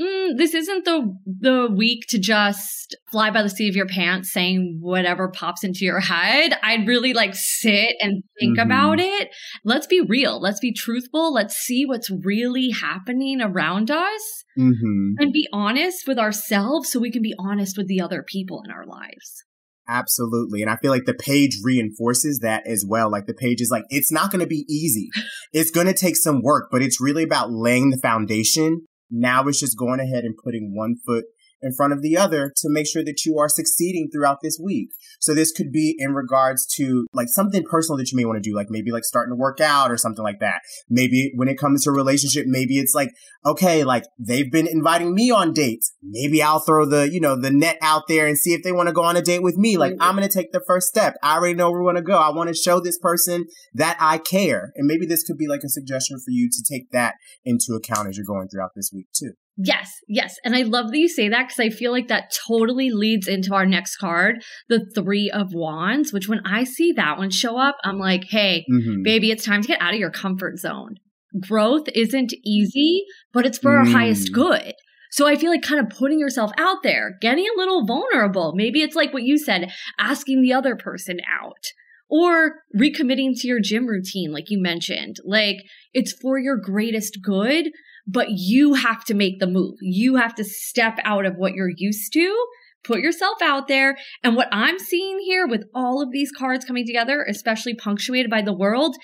mm, 0.00 0.36
this 0.36 0.54
isn't 0.54 0.84
the 0.84 1.16
the 1.26 1.68
week 1.74 2.04
to 2.08 2.18
just 2.18 2.96
fly 3.10 3.30
by 3.30 3.42
the 3.42 3.48
seat 3.48 3.68
of 3.68 3.76
your 3.76 3.86
pants 3.86 4.32
saying 4.32 4.78
whatever 4.80 5.28
pops 5.28 5.64
into 5.64 5.84
your 5.84 6.00
head. 6.00 6.58
I'd 6.62 6.86
really 6.86 7.14
like 7.14 7.34
sit 7.34 7.96
and 8.00 8.22
think 8.38 8.58
mm-hmm. 8.58 8.66
about 8.66 9.00
it. 9.00 9.30
Let's 9.64 9.86
be 9.86 10.00
real. 10.00 10.40
Let's 10.40 10.60
be 10.60 10.72
truthful. 10.72 11.32
Let's 11.32 11.56
see 11.56 11.84
what's 11.86 12.10
really 12.10 12.70
happening 12.70 13.40
around 13.40 13.90
us 13.90 14.44
mm-hmm. 14.58 15.14
and 15.18 15.32
be 15.32 15.48
honest 15.52 16.06
with 16.06 16.18
ourselves 16.18 16.90
so 16.90 17.00
we 17.00 17.10
can 17.10 17.22
be 17.22 17.34
honest 17.38 17.76
with 17.76 17.88
the 17.88 18.00
other 18.00 18.22
people 18.22 18.62
in 18.64 18.70
our 18.70 18.86
lives. 18.86 19.44
Absolutely. 19.86 20.62
And 20.62 20.70
I 20.70 20.76
feel 20.76 20.90
like 20.90 21.04
the 21.04 21.14
page 21.14 21.58
reinforces 21.62 22.38
that 22.38 22.66
as 22.66 22.86
well. 22.88 23.10
Like 23.10 23.26
the 23.26 23.34
page 23.34 23.60
is 23.60 23.70
like, 23.70 23.84
it's 23.90 24.10
not 24.10 24.30
going 24.30 24.40
to 24.40 24.46
be 24.46 24.64
easy. 24.68 25.10
It's 25.52 25.70
going 25.70 25.86
to 25.86 25.94
take 25.94 26.16
some 26.16 26.42
work, 26.42 26.66
but 26.72 26.82
it's 26.82 27.00
really 27.00 27.22
about 27.22 27.52
laying 27.52 27.90
the 27.90 27.98
foundation 27.98 28.86
now 29.20 29.46
it's 29.46 29.60
just 29.60 29.78
going 29.78 30.00
ahead 30.00 30.24
and 30.24 30.36
putting 30.36 30.74
one 30.74 30.96
foot 31.06 31.24
in 31.64 31.72
front 31.72 31.94
of 31.94 32.02
the 32.02 32.16
other 32.16 32.52
to 32.56 32.68
make 32.68 32.86
sure 32.86 33.02
that 33.02 33.24
you 33.24 33.38
are 33.38 33.48
succeeding 33.48 34.08
throughout 34.12 34.38
this 34.42 34.60
week. 34.62 34.90
So 35.18 35.34
this 35.34 35.50
could 35.50 35.72
be 35.72 35.96
in 35.98 36.12
regards 36.12 36.66
to 36.76 37.06
like 37.14 37.28
something 37.28 37.64
personal 37.64 37.96
that 37.96 38.12
you 38.12 38.16
may 38.16 38.26
want 38.26 38.42
to 38.42 38.48
do, 38.48 38.54
like 38.54 38.66
maybe 38.68 38.92
like 38.92 39.04
starting 39.04 39.32
to 39.32 39.36
work 39.36 39.60
out 39.60 39.90
or 39.90 39.96
something 39.96 40.22
like 40.22 40.40
that. 40.40 40.60
Maybe 40.90 41.32
when 41.34 41.48
it 41.48 41.58
comes 41.58 41.84
to 41.84 41.90
a 41.90 41.94
relationship, 41.94 42.44
maybe 42.46 42.78
it's 42.78 42.94
like, 42.94 43.08
okay, 43.46 43.82
like 43.82 44.04
they've 44.18 44.50
been 44.52 44.66
inviting 44.66 45.14
me 45.14 45.30
on 45.30 45.54
dates. 45.54 45.92
Maybe 46.02 46.42
I'll 46.42 46.60
throw 46.60 46.84
the, 46.84 47.10
you 47.10 47.20
know, 47.20 47.34
the 47.34 47.50
net 47.50 47.78
out 47.80 48.02
there 48.08 48.26
and 48.26 48.36
see 48.36 48.52
if 48.52 48.62
they 48.62 48.72
want 48.72 48.88
to 48.88 48.94
go 48.94 49.02
on 49.02 49.16
a 49.16 49.22
date 49.22 49.42
with 49.42 49.56
me. 49.56 49.78
Like 49.78 49.94
mm-hmm. 49.94 50.02
I'm 50.02 50.16
going 50.16 50.28
to 50.28 50.34
take 50.34 50.52
the 50.52 50.62
first 50.66 50.88
step. 50.88 51.14
I 51.22 51.36
already 51.36 51.54
know 51.54 51.70
where 51.70 51.80
we 51.80 51.86
want 51.86 51.96
to 51.96 52.02
go. 52.02 52.18
I 52.18 52.28
want 52.30 52.48
to 52.48 52.54
show 52.54 52.78
this 52.78 52.98
person 52.98 53.46
that 53.72 53.96
I 53.98 54.18
care. 54.18 54.72
And 54.76 54.86
maybe 54.86 55.06
this 55.06 55.22
could 55.22 55.38
be 55.38 55.48
like 55.48 55.62
a 55.64 55.70
suggestion 55.70 56.18
for 56.18 56.30
you 56.30 56.50
to 56.50 56.62
take 56.70 56.90
that 56.90 57.14
into 57.42 57.72
account 57.72 58.08
as 58.08 58.18
you're 58.18 58.26
going 58.26 58.48
throughout 58.48 58.72
this 58.76 58.90
week 58.92 59.06
too. 59.14 59.32
Yes, 59.56 60.00
yes. 60.08 60.36
And 60.44 60.56
I 60.56 60.62
love 60.62 60.90
that 60.90 60.98
you 60.98 61.08
say 61.08 61.28
that 61.28 61.44
because 61.48 61.60
I 61.60 61.70
feel 61.70 61.92
like 61.92 62.08
that 62.08 62.32
totally 62.46 62.90
leads 62.90 63.28
into 63.28 63.54
our 63.54 63.66
next 63.66 63.96
card, 63.96 64.42
the 64.68 64.84
Three 64.94 65.30
of 65.30 65.54
Wands, 65.54 66.12
which 66.12 66.28
when 66.28 66.40
I 66.44 66.64
see 66.64 66.92
that 66.92 67.18
one 67.18 67.30
show 67.30 67.56
up, 67.56 67.76
I'm 67.84 67.98
like, 67.98 68.24
hey, 68.24 68.64
mm-hmm. 68.70 69.02
baby, 69.02 69.30
it's 69.30 69.44
time 69.44 69.62
to 69.62 69.68
get 69.68 69.80
out 69.80 69.94
of 69.94 70.00
your 70.00 70.10
comfort 70.10 70.58
zone. 70.58 70.96
Growth 71.40 71.88
isn't 71.94 72.32
easy, 72.44 73.04
but 73.32 73.46
it's 73.46 73.58
for 73.58 73.72
mm. 73.72 73.78
our 73.78 73.84
highest 73.84 74.30
mm. 74.30 74.34
good. 74.34 74.74
So 75.10 75.28
I 75.28 75.36
feel 75.36 75.50
like 75.50 75.62
kind 75.62 75.80
of 75.80 75.96
putting 75.96 76.18
yourself 76.18 76.50
out 76.58 76.82
there, 76.82 77.16
getting 77.20 77.46
a 77.46 77.58
little 77.58 77.86
vulnerable. 77.86 78.52
Maybe 78.56 78.82
it's 78.82 78.96
like 78.96 79.12
what 79.12 79.22
you 79.22 79.38
said, 79.38 79.70
asking 79.98 80.42
the 80.42 80.52
other 80.52 80.74
person 80.74 81.18
out 81.40 81.70
or 82.14 82.60
recommitting 82.78 83.32
to 83.34 83.48
your 83.48 83.60
gym 83.60 83.86
routine, 83.86 84.32
like 84.32 84.48
you 84.48 84.62
mentioned. 84.62 85.16
Like 85.24 85.56
it's 85.92 86.12
for 86.12 86.38
your 86.38 86.56
greatest 86.56 87.18
good 87.22 87.70
but 88.06 88.26
you 88.30 88.74
have 88.74 89.04
to 89.04 89.14
make 89.14 89.40
the 89.40 89.46
move. 89.46 89.76
You 89.80 90.16
have 90.16 90.34
to 90.36 90.44
step 90.44 90.98
out 91.04 91.24
of 91.24 91.36
what 91.36 91.54
you're 91.54 91.72
used 91.74 92.12
to, 92.12 92.46
put 92.82 93.00
yourself 93.00 93.40
out 93.42 93.68
there. 93.68 93.96
And 94.22 94.36
what 94.36 94.48
I'm 94.52 94.78
seeing 94.78 95.20
here 95.20 95.46
with 95.46 95.64
all 95.74 96.02
of 96.02 96.10
these 96.12 96.30
cards 96.30 96.64
coming 96.64 96.86
together, 96.86 97.24
especially 97.28 97.74
punctuated 97.74 98.30
by 98.30 98.42
the 98.42 98.56
world, 98.56 98.96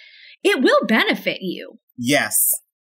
it 0.42 0.62
will 0.62 0.86
benefit 0.86 1.38
you. 1.40 1.78
Yes. 1.96 2.34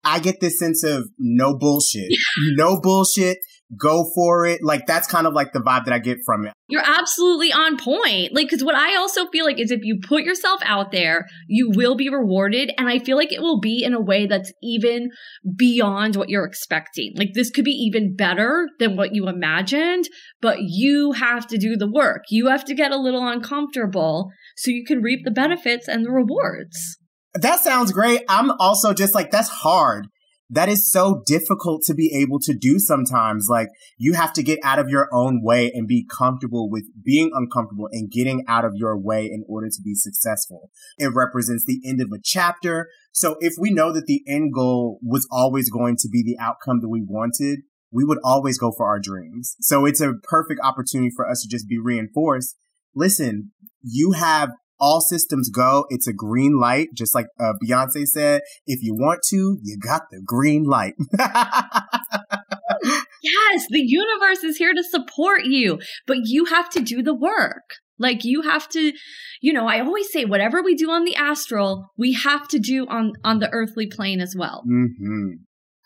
I 0.05 0.19
get 0.19 0.41
this 0.41 0.59
sense 0.59 0.83
of 0.83 1.09
no 1.19 1.57
bullshit. 1.57 2.11
no 2.57 2.81
bullshit 2.81 3.39
go 3.77 4.11
for 4.15 4.47
it. 4.47 4.61
Like 4.63 4.87
that's 4.87 5.07
kind 5.07 5.27
of 5.27 5.33
like 5.33 5.53
the 5.53 5.61
vibe 5.61 5.85
that 5.85 5.95
I 5.95 5.99
get 5.99 6.19
from 6.25 6.47
it. 6.47 6.53
You're 6.69 6.85
absolutely 6.85 7.53
on 7.53 7.77
point. 7.77 8.35
Like, 8.35 8.49
cause 8.49 8.65
what 8.65 8.75
I 8.75 8.97
also 8.97 9.27
feel 9.27 9.45
like 9.45 9.61
is 9.61 9.71
if 9.71 9.81
you 9.83 9.99
put 10.07 10.25
yourself 10.25 10.61
out 10.65 10.91
there, 10.91 11.27
you 11.47 11.71
will 11.75 11.97
be 11.97 12.09
rewarded. 12.09 12.73
And 12.79 12.89
I 12.89 12.99
feel 12.99 13.17
like 13.17 13.33
it 13.33 13.41
will 13.41 13.61
be 13.61 13.83
in 13.85 13.95
a 13.95 14.01
way 14.01 14.27
that's 14.27 14.53
even 14.63 15.11
beyond 15.57 16.17
what 16.17 16.29
you're 16.29 16.45
expecting. 16.45 17.13
Like 17.17 17.31
this 17.35 17.51
could 17.51 17.65
be 17.65 17.73
even 17.73 18.15
better 18.17 18.69
than 18.79 18.97
what 18.97 19.15
you 19.15 19.29
imagined, 19.29 20.09
but 20.41 20.59
you 20.61 21.13
have 21.13 21.47
to 21.49 21.59
do 21.59 21.77
the 21.77 21.91
work. 21.91 22.25
You 22.31 22.49
have 22.49 22.65
to 22.67 22.75
get 22.75 22.93
a 22.93 23.01
little 23.01 23.27
uncomfortable 23.27 24.31
so 24.57 24.71
you 24.71 24.85
can 24.85 25.03
reap 25.03 25.21
the 25.25 25.31
benefits 25.31 25.89
and 25.89 26.05
the 26.05 26.11
rewards. 26.11 26.99
That 27.35 27.61
sounds 27.61 27.93
great. 27.93 28.23
I'm 28.29 28.51
also 28.61 28.93
just 28.93 29.15
like, 29.15 29.31
that's 29.31 29.49
hard 29.49 30.07
that 30.53 30.69
is 30.69 30.91
so 30.91 31.23
difficult 31.25 31.83
to 31.83 31.95
be 31.95 32.13
able 32.15 32.39
to 32.41 32.55
do 32.55 32.79
sometimes. 32.79 33.49
Like 33.51 33.69
you 33.97 34.13
have 34.13 34.35
to 34.35 34.43
get 34.43 34.59
out 34.63 34.79
of 34.79 34.89
your 34.89 35.09
own 35.13 35.43
way 35.43 35.73
and 35.75 35.89
be 35.89 36.07
comfortable 36.07 36.71
with 36.71 36.85
being 37.03 37.31
uncomfortable 37.35 37.89
and 37.91 38.11
getting 38.11 38.45
out 38.47 38.65
of 38.65 38.73
your 38.75 38.97
way 38.99 39.25
in 39.25 39.45
order 39.49 39.69
to 39.69 39.83
be 39.83 39.95
successful. 39.95 40.71
It 40.99 41.13
represents 41.15 41.65
the 41.65 41.81
end 41.85 42.03
of 42.03 42.09
a 42.15 42.21
chapter. 42.23 42.89
So 43.13 43.37
if 43.41 43.55
we 43.59 43.71
know 43.71 43.93
that 43.93 44.07
the 44.07 44.23
end 44.29 44.53
goal 44.55 44.99
was 45.03 45.27
always 45.31 45.71
going 45.71 45.97
to 46.01 46.09
be 46.09 46.23
the 46.23 46.37
outcome 46.39 46.81
that 46.81 46.89
we 46.91 47.03
wanted, 47.03 47.61
we 47.91 48.05
would 48.05 48.19
always 48.23 48.59
go 48.59 48.73
for 48.77 48.87
our 48.87 49.01
dreams. 49.01 49.57
So 49.61 49.87
it's 49.87 50.01
a 50.03 50.15
perfect 50.23 50.61
opportunity 50.63 51.11
for 51.17 51.29
us 51.29 51.43
to 51.43 51.49
just 51.49 51.67
be 51.67 51.79
reinforced. 51.79 52.57
Listen, 52.95 53.53
you 53.83 54.13
have 54.13 54.51
all 54.83 55.01
systems 55.01 55.49
go. 55.49 55.87
It's 55.89 56.09
a 56.09 56.13
green 56.13 56.59
light, 56.59 56.89
just 56.93 57.15
like 57.15 57.27
uh, 57.41 57.53
Beyonce 57.65 58.05
said. 58.05 58.43
If 58.67 58.83
you 58.83 58.95
want 58.95 59.21
to, 59.31 59.59
you 59.63 59.79
got 59.79 60.03
the 60.11 60.21
green 60.23 60.65
light. 60.65 60.95
yes, 63.23 63.67
the 63.71 63.81
universe 63.81 64.43
is 64.43 64.57
here 64.57 64.75
to 64.75 64.83
support 64.83 65.45
you, 65.45 65.79
but 66.07 66.19
you 66.25 66.47
have 66.47 66.69
to 66.71 66.81
do 66.81 67.01
the 67.01 67.15
work. 67.15 67.63
Like 67.99 68.25
you 68.25 68.43
have 68.43 68.69
to, 68.71 68.93
you 69.41 69.53
know, 69.53 69.69
I 69.69 69.79
always 69.81 70.11
say 70.11 70.25
whatever 70.25 70.61
we 70.63 70.75
do 70.75 70.91
on 70.91 71.05
the 71.05 71.15
astral, 71.15 71.87
we 71.97 72.15
have 72.15 72.49
to 72.49 72.59
do 72.59 72.85
on 72.89 73.13
on 73.23 73.39
the 73.39 73.51
earthly 73.53 73.87
plane 73.87 74.21
as 74.21 74.35
well. 74.37 74.65
Mm-hmm. 74.69 75.35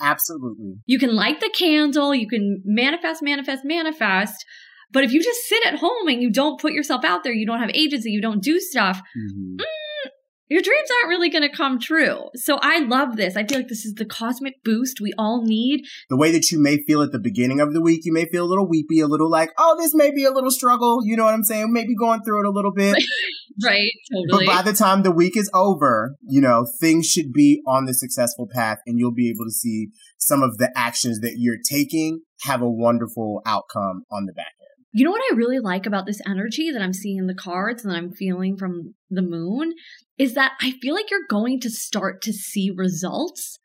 Absolutely. 0.00 0.76
You 0.86 0.98
can 0.98 1.14
light 1.14 1.40
the 1.40 1.50
candle, 1.54 2.14
you 2.14 2.28
can 2.28 2.62
manifest, 2.64 3.22
manifest, 3.22 3.62
manifest, 3.64 4.44
but 4.92 5.04
if 5.04 5.12
you 5.12 5.22
just 5.22 5.40
sit 5.46 5.66
at 5.66 5.78
home 5.78 6.08
and 6.08 6.22
you 6.22 6.30
don't 6.30 6.60
put 6.60 6.72
yourself 6.72 7.04
out 7.04 7.24
there, 7.24 7.32
you 7.32 7.46
don't 7.46 7.60
have 7.60 7.70
agency, 7.74 8.10
you 8.10 8.20
don't 8.20 8.42
do 8.42 8.60
stuff, 8.60 8.98
mm-hmm. 8.98 9.56
mm, 9.56 10.10
your 10.48 10.62
dreams 10.62 10.88
aren't 11.00 11.08
really 11.08 11.28
going 11.28 11.42
to 11.42 11.54
come 11.54 11.80
true. 11.80 12.28
So 12.34 12.58
I 12.62 12.78
love 12.78 13.16
this. 13.16 13.36
I 13.36 13.44
feel 13.44 13.58
like 13.58 13.68
this 13.68 13.84
is 13.84 13.94
the 13.94 14.04
cosmic 14.04 14.54
boost 14.62 15.00
we 15.00 15.12
all 15.18 15.42
need. 15.42 15.84
The 16.08 16.16
way 16.16 16.30
that 16.30 16.50
you 16.52 16.62
may 16.62 16.76
feel 16.84 17.02
at 17.02 17.10
the 17.10 17.18
beginning 17.18 17.60
of 17.60 17.72
the 17.72 17.82
week, 17.82 18.02
you 18.04 18.12
may 18.12 18.26
feel 18.26 18.44
a 18.44 18.46
little 18.46 18.68
weepy, 18.68 19.00
a 19.00 19.08
little 19.08 19.28
like, 19.28 19.50
oh, 19.58 19.76
this 19.78 19.92
may 19.92 20.12
be 20.12 20.24
a 20.24 20.30
little 20.30 20.52
struggle. 20.52 21.00
You 21.04 21.16
know 21.16 21.24
what 21.24 21.34
I'm 21.34 21.42
saying? 21.42 21.72
Maybe 21.72 21.96
going 21.96 22.22
through 22.22 22.44
it 22.44 22.46
a 22.46 22.52
little 22.52 22.72
bit. 22.72 22.94
right, 23.64 23.90
totally. 24.12 24.46
But 24.46 24.54
by 24.54 24.62
the 24.62 24.72
time 24.72 25.02
the 25.02 25.10
week 25.10 25.36
is 25.36 25.50
over, 25.52 26.14
you 26.28 26.40
know, 26.40 26.64
things 26.80 27.06
should 27.06 27.32
be 27.32 27.60
on 27.66 27.86
the 27.86 27.94
successful 27.94 28.46
path 28.48 28.78
and 28.86 29.00
you'll 29.00 29.14
be 29.14 29.28
able 29.28 29.46
to 29.46 29.52
see 29.52 29.88
some 30.16 30.44
of 30.44 30.58
the 30.58 30.70
actions 30.76 31.20
that 31.20 31.34
you're 31.38 31.58
taking 31.68 32.20
have 32.42 32.62
a 32.62 32.70
wonderful 32.70 33.42
outcome 33.44 34.04
on 34.12 34.26
the 34.26 34.32
back 34.32 34.52
You 34.96 35.04
know 35.04 35.10
what 35.10 35.20
I 35.30 35.36
really 35.36 35.58
like 35.58 35.84
about 35.84 36.06
this 36.06 36.22
energy 36.26 36.70
that 36.70 36.80
I'm 36.80 36.94
seeing 36.94 37.18
in 37.18 37.26
the 37.26 37.34
cards 37.34 37.84
and 37.84 37.92
that 37.92 37.98
I'm 37.98 38.12
feeling 38.12 38.56
from 38.56 38.94
the 39.10 39.20
moon 39.20 39.74
is 40.16 40.32
that 40.36 40.52
I 40.62 40.72
feel 40.80 40.94
like 40.94 41.10
you're 41.10 41.20
going 41.28 41.60
to 41.60 41.68
start 41.68 42.22
to 42.22 42.32
see 42.32 42.72
results 42.74 43.58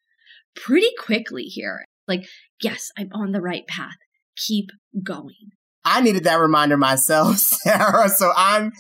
pretty 0.58 0.90
quickly 1.00 1.44
here. 1.44 1.86
Like, 2.06 2.26
yes, 2.62 2.90
I'm 2.98 3.08
on 3.14 3.32
the 3.32 3.40
right 3.40 3.66
path. 3.66 3.96
Keep 4.36 4.72
going. 5.02 5.52
I 5.86 6.02
needed 6.02 6.26
that 6.26 6.36
reminder 6.36 6.76
myself, 6.76 7.38
Sarah. 7.64 8.10
So 8.10 8.34
I'm 8.36 8.74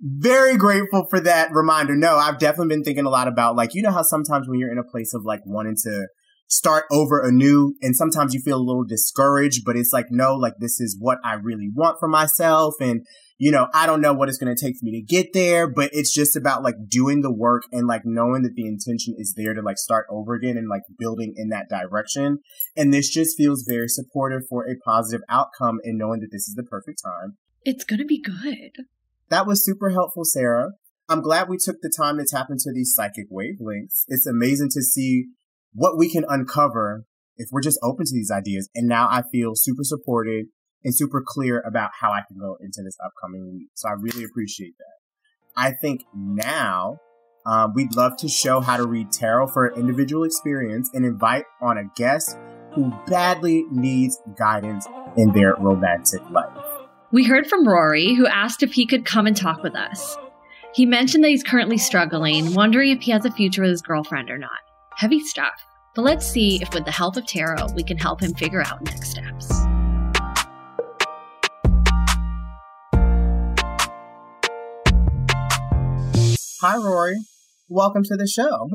very 0.00 0.56
grateful 0.56 1.08
for 1.10 1.18
that 1.18 1.50
reminder. 1.50 1.96
No, 1.96 2.14
I've 2.18 2.38
definitely 2.38 2.76
been 2.76 2.84
thinking 2.84 3.06
a 3.06 3.10
lot 3.10 3.26
about 3.26 3.56
like, 3.56 3.74
you 3.74 3.82
know 3.82 3.90
how 3.90 4.02
sometimes 4.02 4.48
when 4.48 4.60
you're 4.60 4.70
in 4.70 4.78
a 4.78 4.84
place 4.84 5.12
of 5.12 5.24
like 5.24 5.40
wanting 5.44 5.74
to 5.82 6.06
start 6.48 6.84
over 6.90 7.20
anew. 7.20 7.74
And 7.82 7.96
sometimes 7.96 8.34
you 8.34 8.40
feel 8.40 8.58
a 8.58 8.62
little 8.62 8.84
discouraged, 8.84 9.62
but 9.64 9.76
it's 9.76 9.92
like, 9.92 10.06
no, 10.10 10.34
like 10.34 10.54
this 10.58 10.80
is 10.80 10.96
what 10.98 11.18
I 11.24 11.34
really 11.34 11.70
want 11.74 11.98
for 11.98 12.08
myself. 12.08 12.74
And, 12.80 13.04
you 13.38 13.50
know, 13.50 13.68
I 13.74 13.86
don't 13.86 14.00
know 14.00 14.14
what 14.14 14.28
it's 14.28 14.38
going 14.38 14.54
to 14.54 14.60
take 14.60 14.76
for 14.78 14.84
me 14.84 14.92
to 15.00 15.02
get 15.02 15.32
there, 15.32 15.68
but 15.68 15.90
it's 15.92 16.14
just 16.14 16.36
about 16.36 16.62
like 16.62 16.76
doing 16.88 17.20
the 17.22 17.32
work 17.32 17.64
and 17.72 17.86
like 17.86 18.02
knowing 18.04 18.42
that 18.42 18.54
the 18.54 18.66
intention 18.66 19.14
is 19.18 19.34
there 19.36 19.54
to 19.54 19.60
like 19.60 19.78
start 19.78 20.06
over 20.10 20.34
again 20.34 20.56
and 20.56 20.68
like 20.68 20.82
building 20.98 21.34
in 21.36 21.48
that 21.48 21.68
direction. 21.68 22.38
And 22.76 22.94
this 22.94 23.10
just 23.10 23.36
feels 23.36 23.66
very 23.68 23.88
supportive 23.88 24.42
for 24.48 24.64
a 24.64 24.76
positive 24.84 25.22
outcome 25.28 25.78
and 25.84 25.98
knowing 25.98 26.20
that 26.20 26.30
this 26.32 26.48
is 26.48 26.54
the 26.54 26.62
perfect 26.64 27.02
time. 27.04 27.36
It's 27.64 27.84
going 27.84 27.98
to 27.98 28.06
be 28.06 28.22
good. 28.22 28.84
That 29.28 29.46
was 29.46 29.64
super 29.64 29.90
helpful, 29.90 30.24
Sarah. 30.24 30.70
I'm 31.08 31.20
glad 31.20 31.48
we 31.48 31.56
took 31.56 31.76
the 31.82 31.92
time 31.96 32.18
to 32.18 32.26
tap 32.28 32.46
into 32.50 32.72
these 32.74 32.92
psychic 32.94 33.30
wavelengths. 33.30 34.04
It's 34.08 34.26
amazing 34.26 34.70
to 34.70 34.82
see 34.82 35.26
what 35.76 35.98
we 35.98 36.10
can 36.10 36.24
uncover 36.26 37.04
if 37.36 37.48
we're 37.52 37.60
just 37.60 37.78
open 37.82 38.06
to 38.06 38.12
these 38.14 38.30
ideas. 38.30 38.68
And 38.74 38.88
now 38.88 39.08
I 39.10 39.22
feel 39.30 39.52
super 39.54 39.84
supported 39.84 40.46
and 40.82 40.96
super 40.96 41.22
clear 41.24 41.62
about 41.66 41.90
how 42.00 42.10
I 42.10 42.22
can 42.26 42.38
go 42.38 42.56
into 42.60 42.82
this 42.82 42.96
upcoming 43.04 43.52
week. 43.52 43.68
So 43.74 43.88
I 43.88 43.92
really 43.92 44.24
appreciate 44.24 44.74
that. 44.78 45.60
I 45.60 45.72
think 45.72 46.02
now 46.14 46.98
um, 47.46 47.72
we'd 47.74 47.94
love 47.94 48.16
to 48.18 48.28
show 48.28 48.60
how 48.60 48.76
to 48.76 48.86
read 48.86 49.12
tarot 49.12 49.48
for 49.48 49.66
an 49.66 49.78
individual 49.78 50.24
experience 50.24 50.90
and 50.94 51.04
invite 51.04 51.44
on 51.60 51.78
a 51.78 51.84
guest 51.94 52.36
who 52.72 52.92
badly 53.06 53.64
needs 53.70 54.20
guidance 54.38 54.86
in 55.16 55.32
their 55.32 55.54
romantic 55.54 56.20
life. 56.30 56.64
We 57.12 57.24
heard 57.24 57.46
from 57.46 57.66
Rory, 57.66 58.14
who 58.14 58.26
asked 58.26 58.62
if 58.62 58.72
he 58.72 58.86
could 58.86 59.04
come 59.04 59.26
and 59.26 59.36
talk 59.36 59.62
with 59.62 59.74
us. 59.74 60.16
He 60.74 60.84
mentioned 60.84 61.24
that 61.24 61.30
he's 61.30 61.44
currently 61.44 61.78
struggling, 61.78 62.52
wondering 62.52 62.90
if 62.90 63.02
he 63.02 63.12
has 63.12 63.24
a 63.24 63.30
future 63.30 63.62
with 63.62 63.70
his 63.70 63.82
girlfriend 63.82 64.30
or 64.30 64.38
not. 64.38 64.50
Heavy 64.96 65.20
stuff. 65.20 65.52
But 65.94 66.06
let's 66.06 66.26
see 66.26 66.62
if, 66.62 66.72
with 66.72 66.86
the 66.86 66.90
help 66.90 67.18
of 67.18 67.26
tarot, 67.26 67.66
we 67.74 67.82
can 67.82 67.98
help 67.98 68.22
him 68.22 68.32
figure 68.32 68.62
out 68.62 68.82
next 68.82 69.10
steps. 69.10 69.46
Hi, 76.62 76.76
Rory. 76.78 77.16
Welcome 77.68 78.04
to 78.04 78.16
the 78.16 78.26
show. 78.26 78.70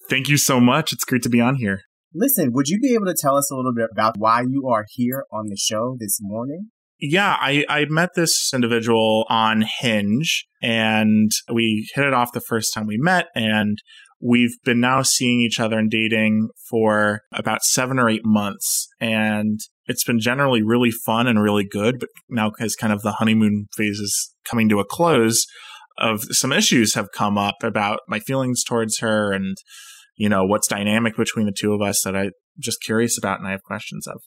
Thank 0.10 0.28
you 0.28 0.36
so 0.36 0.60
much. 0.60 0.92
It's 0.92 1.04
great 1.06 1.22
to 1.22 1.30
be 1.30 1.40
on 1.40 1.54
here. 1.54 1.80
Listen, 2.14 2.52
would 2.52 2.68
you 2.68 2.78
be 2.78 2.92
able 2.92 3.06
to 3.06 3.16
tell 3.18 3.36
us 3.36 3.50
a 3.50 3.56
little 3.56 3.72
bit 3.74 3.88
about 3.90 4.18
why 4.18 4.42
you 4.42 4.68
are 4.68 4.84
here 4.90 5.24
on 5.32 5.46
the 5.48 5.56
show 5.56 5.96
this 5.98 6.18
morning? 6.20 6.68
Yeah, 7.00 7.36
I, 7.40 7.64
I 7.70 7.86
met 7.88 8.10
this 8.16 8.50
individual 8.52 9.24
on 9.30 9.64
Hinge 9.80 10.46
and 10.60 11.30
we 11.50 11.88
hit 11.94 12.04
it 12.04 12.12
off 12.12 12.32
the 12.32 12.40
first 12.40 12.74
time 12.74 12.86
we 12.86 12.98
met 12.98 13.28
and 13.34 13.78
we've 14.20 14.56
been 14.64 14.80
now 14.80 15.02
seeing 15.02 15.40
each 15.40 15.60
other 15.60 15.78
and 15.78 15.90
dating 15.90 16.48
for 16.68 17.22
about 17.32 17.62
seven 17.62 17.98
or 17.98 18.08
eight 18.08 18.24
months. 18.24 18.88
And 19.00 19.60
it's 19.86 20.04
been 20.04 20.20
generally 20.20 20.62
really 20.62 20.90
fun 20.90 21.26
and 21.26 21.40
really 21.40 21.66
good. 21.68 21.98
But 22.00 22.08
now, 22.28 22.52
as 22.60 22.74
kind 22.74 22.92
of 22.92 23.02
the 23.02 23.12
honeymoon 23.12 23.66
phase 23.76 23.98
is 23.98 24.34
coming 24.44 24.68
to 24.70 24.80
a 24.80 24.84
close, 24.84 25.46
of 25.98 26.22
some 26.30 26.52
issues 26.52 26.94
have 26.94 27.10
come 27.12 27.36
up 27.36 27.56
about 27.62 28.00
my 28.08 28.20
feelings 28.20 28.62
towards 28.62 28.98
her 28.98 29.32
and, 29.32 29.56
you 30.16 30.28
know, 30.28 30.44
what's 30.44 30.68
dynamic 30.68 31.16
between 31.16 31.46
the 31.46 31.52
two 31.52 31.72
of 31.72 31.82
us 31.82 32.02
that 32.04 32.16
I'm 32.16 32.30
just 32.60 32.82
curious 32.82 33.18
about 33.18 33.38
and 33.38 33.48
I 33.48 33.52
have 33.52 33.62
questions 33.62 34.06
of. 34.06 34.20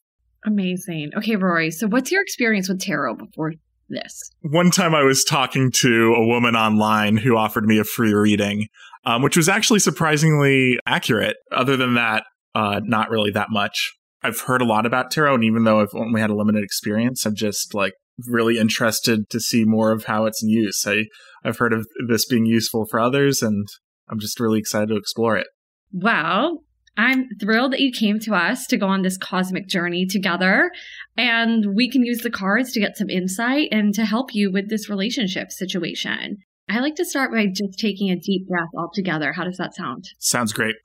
Amazing. 0.46 1.12
Okay, 1.16 1.36
Rory. 1.36 1.72
So, 1.72 1.88
what's 1.88 2.12
your 2.12 2.22
experience 2.22 2.68
with 2.68 2.82
tarot 2.82 3.16
before 3.16 3.54
this? 3.92 4.32
One 4.42 4.72
time 4.72 4.96
I 4.96 5.04
was 5.04 5.24
talking 5.24 5.72
to 5.78 6.14
a 6.16 6.26
woman 6.26 6.56
online 6.56 7.18
who 7.18 7.38
offered 7.38 7.66
me 7.66 7.80
a 7.80 7.84
free 7.84 8.14
reading 8.14 8.68
um, 9.06 9.22
which 9.22 9.38
was 9.38 9.50
actually 9.50 9.80
surprisingly 9.80 10.80
accurate. 10.86 11.38
Other 11.52 11.78
than 11.78 11.96
that, 11.96 12.24
uh, 12.54 12.82
not 12.84 13.10
really 13.10 13.32
that 13.32 13.50
much. 13.50 13.94
I've 14.24 14.42
heard 14.42 14.62
a 14.62 14.66
lot 14.66 14.86
about 14.86 15.10
tarot, 15.10 15.36
and 15.36 15.44
even 15.44 15.64
though 15.64 15.82
I've 15.82 15.96
only 15.96 16.22
had 16.22 16.30
a 16.30 16.36
limited 16.36 16.64
experience, 16.64 17.26
I'm 17.26 17.36
just 17.36 17.74
like 17.74 17.94
really 18.28 18.60
interested 18.60 19.30
to 19.30 19.40
see 19.40 19.66
more 19.66 19.92
of 19.92 20.06
how 20.06 20.26
it's 20.26 20.44
in 20.44 20.50
use. 20.50 20.84
I, 20.86 21.06
I've 21.44 21.58
heard 21.58 21.74
of 21.74 21.88
this 22.08 22.26
being 22.26 22.46
useful 22.46 22.86
for 22.86 23.00
others, 23.00 23.42
and 23.42 23.68
I'm 24.10 24.20
just 24.20 24.40
really 24.40 24.60
excited 24.60 24.90
to 24.90 24.98
explore 24.98 25.38
it. 25.38 25.48
Well, 25.92 26.60
I'm 26.98 27.30
thrilled 27.40 27.74
that 27.74 27.80
you 27.80 27.92
came 27.92 28.20
to 28.22 28.36
us 28.36 28.68
to 28.68 28.78
go 28.78 28.88
on 28.88 29.02
this 29.02 29.18
cosmic 29.18 29.68
journey 29.68 30.06
together. 30.06 30.72
And 31.18 31.76
we 31.76 31.90
can 31.90 32.04
use 32.04 32.22
the 32.22 32.30
cards 32.30 32.72
to 32.74 32.80
get 32.80 32.98
some 32.98 33.10
insight 33.10 33.70
and 33.72 33.94
to 33.94 34.06
help 34.06 34.36
you 34.36 34.52
with 34.52 34.70
this 34.70 34.90
relationship 34.90 35.52
situation. 35.52 36.38
I 36.70 36.80
like 36.80 36.96
to 36.96 37.06
start 37.06 37.32
by 37.32 37.48
just 37.48 37.80
taking 37.80 38.10
a 38.10 38.16
deep 38.16 38.48
breath 38.48 38.70
altogether. 38.78 39.34
How 39.34 39.44
does 39.44 39.58
that 39.58 39.76
sound? 39.76 40.06
Sounds 40.20 40.54
great. 40.54 40.76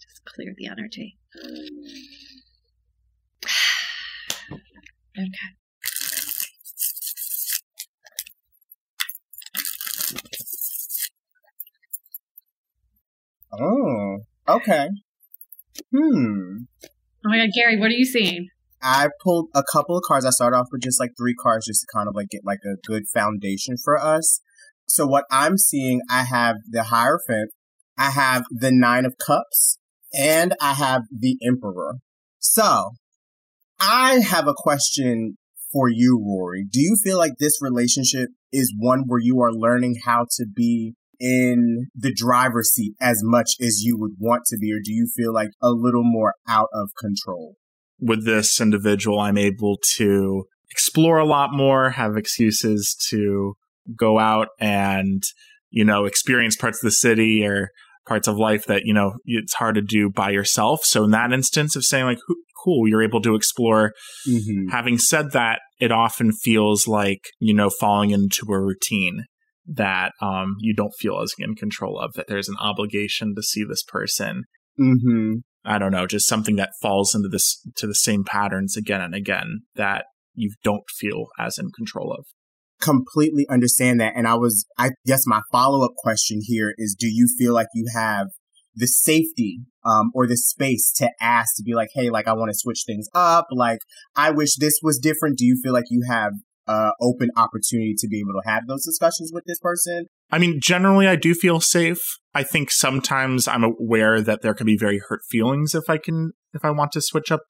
Just 0.00 0.24
clear 0.24 0.54
the 0.56 0.66
energy. 0.66 1.16
okay. 5.18 5.30
Oh, 13.60 14.24
okay. 14.48 14.88
Hmm. 15.90 16.64
Oh 17.24 17.28
my 17.28 17.38
god, 17.38 17.50
Gary, 17.54 17.78
what 17.78 17.86
are 17.86 17.94
you 17.94 18.04
seeing? 18.04 18.48
I 18.82 19.08
pulled 19.22 19.48
a 19.54 19.62
couple 19.72 19.96
of 19.96 20.02
cards. 20.06 20.26
I 20.26 20.30
started 20.30 20.56
off 20.56 20.66
with 20.72 20.82
just 20.82 20.98
like 20.98 21.12
three 21.16 21.34
cards 21.34 21.66
just 21.66 21.82
to 21.82 21.86
kind 21.94 22.08
of 22.08 22.16
like 22.16 22.28
get 22.30 22.44
like 22.44 22.60
a 22.64 22.76
good 22.84 23.04
foundation 23.14 23.76
for 23.82 23.98
us. 23.98 24.40
So 24.86 25.06
what 25.06 25.24
I'm 25.30 25.56
seeing, 25.56 26.00
I 26.10 26.24
have 26.24 26.56
the 26.68 26.84
Hierophant, 26.84 27.50
I 27.96 28.10
have 28.10 28.44
the 28.50 28.72
Nine 28.72 29.06
of 29.06 29.14
Cups, 29.24 29.78
and 30.12 30.54
I 30.60 30.74
have 30.74 31.02
the 31.16 31.38
Emperor. 31.46 31.98
So 32.40 32.90
I 33.78 34.20
have 34.20 34.48
a 34.48 34.54
question 34.56 35.38
for 35.72 35.88
you, 35.88 36.20
Rory. 36.20 36.64
Do 36.68 36.80
you 36.80 36.96
feel 37.02 37.16
like 37.16 37.32
this 37.38 37.62
relationship 37.62 38.30
is 38.52 38.74
one 38.76 39.04
where 39.06 39.20
you 39.20 39.40
are 39.40 39.52
learning 39.52 40.00
how 40.04 40.26
to 40.36 40.46
be 40.46 40.94
in 41.22 41.86
the 41.94 42.12
driver's 42.12 42.74
seat 42.74 42.94
as 43.00 43.20
much 43.22 43.52
as 43.60 43.82
you 43.82 43.96
would 43.96 44.16
want 44.18 44.42
to 44.46 44.58
be, 44.58 44.72
or 44.72 44.80
do 44.82 44.92
you 44.92 45.08
feel 45.16 45.32
like 45.32 45.50
a 45.62 45.70
little 45.70 46.02
more 46.02 46.34
out 46.48 46.68
of 46.74 46.90
control? 47.00 47.54
With 48.00 48.26
this 48.26 48.60
individual, 48.60 49.20
I'm 49.20 49.38
able 49.38 49.78
to 49.94 50.44
explore 50.72 51.18
a 51.18 51.24
lot 51.24 51.50
more, 51.52 51.90
have 51.90 52.16
excuses 52.16 52.96
to 53.10 53.54
go 53.96 54.18
out 54.18 54.48
and, 54.58 55.22
you 55.70 55.84
know, 55.84 56.06
experience 56.06 56.56
parts 56.56 56.82
of 56.82 56.88
the 56.88 56.90
city 56.90 57.46
or 57.46 57.68
parts 58.08 58.26
of 58.26 58.36
life 58.36 58.66
that, 58.66 58.82
you 58.84 58.92
know, 58.92 59.12
it's 59.24 59.54
hard 59.54 59.76
to 59.76 59.82
do 59.82 60.10
by 60.10 60.30
yourself. 60.30 60.80
So 60.82 61.04
in 61.04 61.12
that 61.12 61.32
instance 61.32 61.76
of 61.76 61.84
saying 61.84 62.06
like, 62.06 62.18
cool, 62.64 62.88
you're 62.88 63.02
able 63.02 63.22
to 63.22 63.36
explore. 63.36 63.92
Mm-hmm. 64.28 64.70
Having 64.70 64.98
said 64.98 65.30
that, 65.32 65.60
it 65.80 65.92
often 65.92 66.32
feels 66.32 66.88
like, 66.88 67.20
you 67.38 67.54
know, 67.54 67.70
falling 67.70 68.10
into 68.10 68.46
a 68.50 68.60
routine 68.60 69.24
that 69.66 70.12
um, 70.20 70.56
you 70.60 70.74
don't 70.74 70.94
feel 70.98 71.20
as 71.20 71.32
in 71.38 71.54
control 71.54 71.98
of, 71.98 72.12
that 72.14 72.26
there's 72.28 72.48
an 72.48 72.56
obligation 72.60 73.34
to 73.36 73.42
see 73.42 73.64
this 73.64 73.82
person. 73.82 74.44
Mm-hmm. 74.80 75.36
I 75.64 75.78
don't 75.78 75.92
know, 75.92 76.06
just 76.06 76.26
something 76.26 76.56
that 76.56 76.72
falls 76.80 77.14
into 77.14 77.28
this 77.28 77.64
to 77.76 77.86
the 77.86 77.94
same 77.94 78.24
patterns 78.24 78.76
again 78.76 79.00
and 79.00 79.14
again 79.14 79.60
that 79.76 80.06
you 80.34 80.52
don't 80.64 80.88
feel 80.98 81.26
as 81.38 81.58
in 81.58 81.70
control 81.70 82.12
of 82.12 82.26
completely 82.82 83.46
understand 83.48 84.00
that. 84.00 84.14
And 84.16 84.26
I 84.26 84.34
was, 84.34 84.66
I 84.76 84.90
guess 85.06 85.22
my 85.24 85.40
follow 85.52 85.84
up 85.84 85.92
question 85.96 86.40
here 86.42 86.74
is 86.76 86.96
do 86.98 87.06
you 87.06 87.28
feel 87.38 87.54
like 87.54 87.68
you 87.72 87.86
have 87.94 88.26
the 88.74 88.86
safety 88.86 89.60
um, 89.84 90.10
or 90.14 90.26
the 90.26 90.36
space 90.36 90.92
to 90.96 91.10
ask 91.20 91.56
to 91.56 91.62
be 91.62 91.74
like, 91.74 91.90
hey, 91.94 92.10
like 92.10 92.26
I 92.26 92.32
want 92.32 92.50
to 92.50 92.58
switch 92.58 92.84
things 92.86 93.06
up. 93.14 93.46
Like 93.52 93.78
I 94.16 94.30
wish 94.30 94.56
this 94.56 94.80
was 94.82 94.98
different. 94.98 95.38
Do 95.38 95.44
you 95.44 95.60
feel 95.62 95.72
like 95.72 95.84
you 95.90 96.04
have 96.08 96.32
uh, 96.66 96.90
open 97.00 97.30
opportunity 97.36 97.94
to 97.98 98.08
be 98.08 98.20
able 98.20 98.40
to 98.40 98.48
have 98.48 98.66
those 98.66 98.84
discussions 98.84 99.30
with 99.32 99.44
this 99.46 99.58
person? 99.60 100.06
I 100.30 100.38
mean, 100.38 100.60
generally, 100.62 101.06
I 101.06 101.16
do 101.16 101.34
feel 101.34 101.60
safe. 101.60 102.00
I 102.34 102.42
think 102.42 102.70
sometimes 102.70 103.48
I'm 103.48 103.64
aware 103.64 104.20
that 104.20 104.42
there 104.42 104.54
can 104.54 104.66
be 104.66 104.76
very 104.78 105.00
hurt 105.08 105.20
feelings 105.28 105.74
if 105.74 105.84
I 105.88 105.98
can, 105.98 106.32
if 106.54 106.64
I 106.64 106.70
want 106.70 106.92
to 106.92 107.00
switch 107.00 107.30
up 107.30 107.42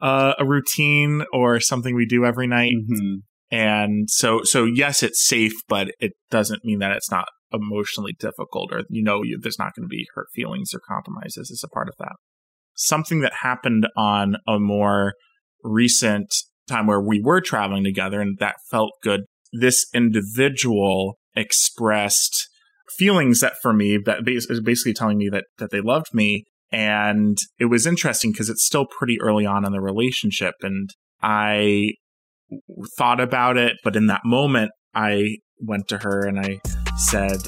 uh, 0.00 0.34
a 0.38 0.44
routine 0.44 1.24
or 1.32 1.60
something 1.60 1.94
we 1.94 2.06
do 2.06 2.24
every 2.24 2.46
night. 2.46 2.72
Mm-hmm. 2.72 3.16
And 3.50 4.08
so, 4.08 4.40
so 4.44 4.64
yes, 4.64 5.02
it's 5.02 5.26
safe, 5.26 5.52
but 5.68 5.88
it 6.00 6.12
doesn't 6.30 6.64
mean 6.64 6.78
that 6.78 6.92
it's 6.92 7.10
not 7.10 7.26
emotionally 7.52 8.14
difficult 8.18 8.72
or, 8.72 8.82
you 8.88 9.02
know, 9.02 9.22
you, 9.22 9.38
there's 9.40 9.58
not 9.58 9.74
going 9.76 9.84
to 9.84 9.88
be 9.88 10.06
hurt 10.14 10.28
feelings 10.34 10.70
or 10.72 10.80
compromises 10.88 11.50
as 11.50 11.62
a 11.62 11.68
part 11.68 11.88
of 11.88 11.94
that. 11.98 12.16
Something 12.74 13.20
that 13.20 13.32
happened 13.42 13.86
on 13.96 14.36
a 14.48 14.58
more 14.58 15.12
recent 15.62 16.32
time 16.68 16.86
where 16.86 17.00
we 17.00 17.20
were 17.20 17.40
traveling 17.40 17.84
together 17.84 18.20
and 18.20 18.38
that 18.38 18.56
felt 18.70 18.92
good. 19.02 19.22
This 19.52 19.86
individual 19.94 21.18
expressed 21.34 22.48
feelings 22.96 23.40
that 23.40 23.54
for 23.62 23.72
me 23.72 23.98
that 24.04 24.20
is 24.26 24.60
basically 24.62 24.92
telling 24.92 25.18
me 25.18 25.28
that 25.28 25.44
that 25.58 25.70
they 25.70 25.80
loved 25.80 26.12
me 26.12 26.44
and 26.70 27.38
it 27.58 27.66
was 27.66 27.86
interesting 27.86 28.32
because 28.32 28.50
it's 28.50 28.64
still 28.64 28.86
pretty 28.86 29.18
early 29.20 29.46
on 29.46 29.64
in 29.64 29.72
the 29.72 29.80
relationship 29.80 30.54
and 30.60 30.90
I 31.22 31.92
thought 32.98 33.18
about 33.18 33.56
it 33.56 33.76
but 33.82 33.96
in 33.96 34.08
that 34.08 34.22
moment 34.26 34.72
I 34.94 35.38
went 35.58 35.88
to 35.88 35.98
her 35.98 36.26
and 36.26 36.38
I 36.38 36.60
said 36.98 37.38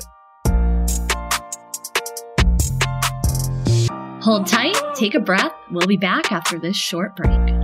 Hold 4.23 4.47
tight, 4.47 4.75
take 4.95 5.15
a 5.15 5.21
breath. 5.21 5.53
We'll 5.71 5.87
be 5.87 5.99
back 5.99 6.33
after 6.33 6.59
this 6.59 6.79
short 6.79 7.15
break. 7.15 7.64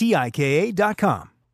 T-I-K-A.com. 0.00 1.39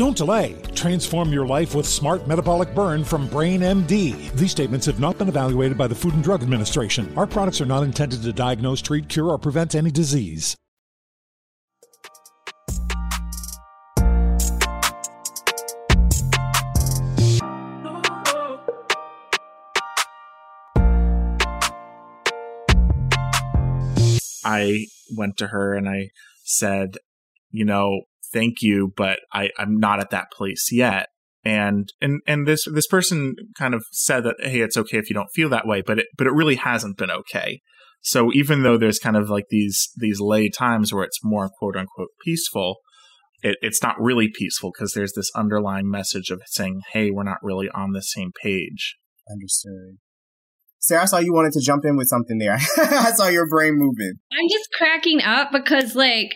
Don't 0.00 0.16
delay. 0.16 0.56
Transform 0.74 1.30
your 1.30 1.46
life 1.46 1.74
with 1.74 1.84
Smart 1.84 2.26
Metabolic 2.26 2.74
Burn 2.74 3.04
from 3.04 3.28
Brain 3.28 3.60
MD. 3.60 4.32
These 4.32 4.50
statements 4.50 4.86
have 4.86 4.98
not 4.98 5.18
been 5.18 5.28
evaluated 5.28 5.76
by 5.76 5.88
the 5.88 5.94
Food 5.94 6.14
and 6.14 6.24
Drug 6.24 6.42
Administration. 6.42 7.12
Our 7.18 7.26
products 7.26 7.60
are 7.60 7.66
not 7.66 7.82
intended 7.82 8.22
to 8.22 8.32
diagnose, 8.32 8.80
treat, 8.80 9.10
cure, 9.10 9.28
or 9.28 9.36
prevent 9.36 9.74
any 9.74 9.90
disease. 9.90 10.56
I 24.46 24.86
went 25.14 25.36
to 25.36 25.48
her 25.48 25.74
and 25.74 25.86
I 25.86 26.08
said, 26.42 26.96
you 27.50 27.66
know, 27.66 28.04
thank 28.32 28.62
you, 28.62 28.92
but 28.96 29.20
I, 29.32 29.50
I'm 29.58 29.78
not 29.78 30.00
at 30.00 30.10
that 30.10 30.30
place 30.32 30.68
yet 30.72 31.06
and 31.44 31.92
and 32.00 32.20
and 32.26 32.46
this 32.46 32.64
this 32.72 32.86
person 32.86 33.34
kind 33.56 33.74
of 33.74 33.84
said 33.92 34.24
that 34.24 34.36
hey 34.40 34.60
it's 34.60 34.76
okay 34.76 34.98
if 34.98 35.08
you 35.08 35.14
don't 35.14 35.30
feel 35.34 35.48
that 35.48 35.66
way 35.66 35.80
but 35.80 35.98
it 35.98 36.06
but 36.16 36.26
it 36.26 36.32
really 36.32 36.56
hasn't 36.56 36.98
been 36.98 37.10
okay 37.10 37.60
so 38.02 38.30
even 38.32 38.62
though 38.62 38.76
there's 38.76 38.98
kind 38.98 39.16
of 39.16 39.30
like 39.30 39.46
these 39.50 39.88
these 39.96 40.20
lay 40.20 40.48
times 40.48 40.92
where 40.92 41.04
it's 41.04 41.24
more 41.24 41.48
quote 41.58 41.76
unquote 41.76 42.08
peaceful 42.24 42.76
it, 43.42 43.56
it's 43.62 43.82
not 43.82 43.98
really 43.98 44.28
peaceful 44.28 44.70
because 44.70 44.92
there's 44.92 45.14
this 45.14 45.30
underlying 45.34 45.90
message 45.90 46.30
of 46.30 46.42
saying 46.46 46.82
hey 46.92 47.10
we're 47.10 47.22
not 47.22 47.38
really 47.42 47.70
on 47.70 47.92
the 47.92 48.02
same 48.02 48.32
page 48.42 48.96
understood 49.30 49.96
Sarah, 50.82 51.02
I 51.02 51.04
saw 51.04 51.18
you 51.18 51.34
wanted 51.34 51.52
to 51.52 51.60
jump 51.60 51.84
in 51.84 51.98
with 51.98 52.08
something 52.08 52.38
there. 52.38 52.54
I 52.78 53.12
saw 53.12 53.28
your 53.28 53.46
brain 53.46 53.74
moving. 53.74 54.14
I'm 54.32 54.48
just 54.50 54.70
cracking 54.72 55.20
up 55.20 55.52
because, 55.52 55.94
like, 55.94 56.30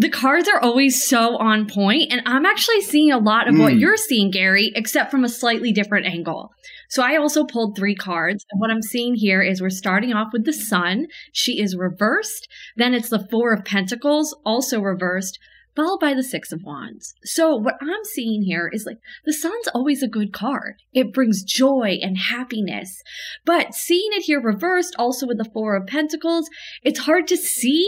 the 0.00 0.08
cards 0.08 0.48
are 0.48 0.60
always 0.60 1.06
so 1.06 1.36
on 1.36 1.66
point 1.66 2.10
and 2.10 2.22
i'm 2.24 2.46
actually 2.46 2.80
seeing 2.80 3.12
a 3.12 3.18
lot 3.18 3.46
of 3.46 3.54
mm. 3.54 3.60
what 3.60 3.76
you're 3.76 3.98
seeing 3.98 4.30
gary 4.30 4.72
except 4.74 5.10
from 5.10 5.24
a 5.24 5.28
slightly 5.28 5.72
different 5.72 6.06
angle. 6.06 6.50
So 6.88 7.02
i 7.02 7.16
also 7.16 7.44
pulled 7.44 7.76
three 7.76 7.94
cards 7.94 8.46
and 8.50 8.60
what 8.60 8.70
i'm 8.70 8.80
seeing 8.80 9.14
here 9.14 9.42
is 9.42 9.60
we're 9.60 9.68
starting 9.68 10.14
off 10.14 10.32
with 10.32 10.46
the 10.46 10.54
sun. 10.54 11.06
She 11.32 11.60
is 11.60 11.76
reversed. 11.76 12.48
Then 12.76 12.94
it's 12.94 13.10
the 13.10 13.26
four 13.30 13.52
of 13.52 13.64
pentacles 13.66 14.34
also 14.44 14.80
reversed 14.80 15.38
followed 15.76 16.00
by 16.00 16.14
the 16.14 16.22
six 16.22 16.50
of 16.50 16.62
wands. 16.64 17.14
So 17.22 17.54
what 17.54 17.76
i'm 17.82 18.04
seeing 18.04 18.42
here 18.42 18.70
is 18.72 18.86
like 18.86 18.98
the 19.26 19.34
sun's 19.34 19.68
always 19.68 20.02
a 20.02 20.08
good 20.08 20.32
card. 20.32 20.76
It 20.94 21.12
brings 21.12 21.42
joy 21.42 21.98
and 22.00 22.16
happiness. 22.16 23.02
But 23.44 23.74
seeing 23.74 24.08
it 24.12 24.22
here 24.22 24.40
reversed 24.40 24.96
also 24.98 25.26
with 25.26 25.36
the 25.36 25.50
four 25.52 25.76
of 25.76 25.86
pentacles 25.86 26.48
it's 26.82 27.00
hard 27.00 27.28
to 27.28 27.36
see 27.36 27.86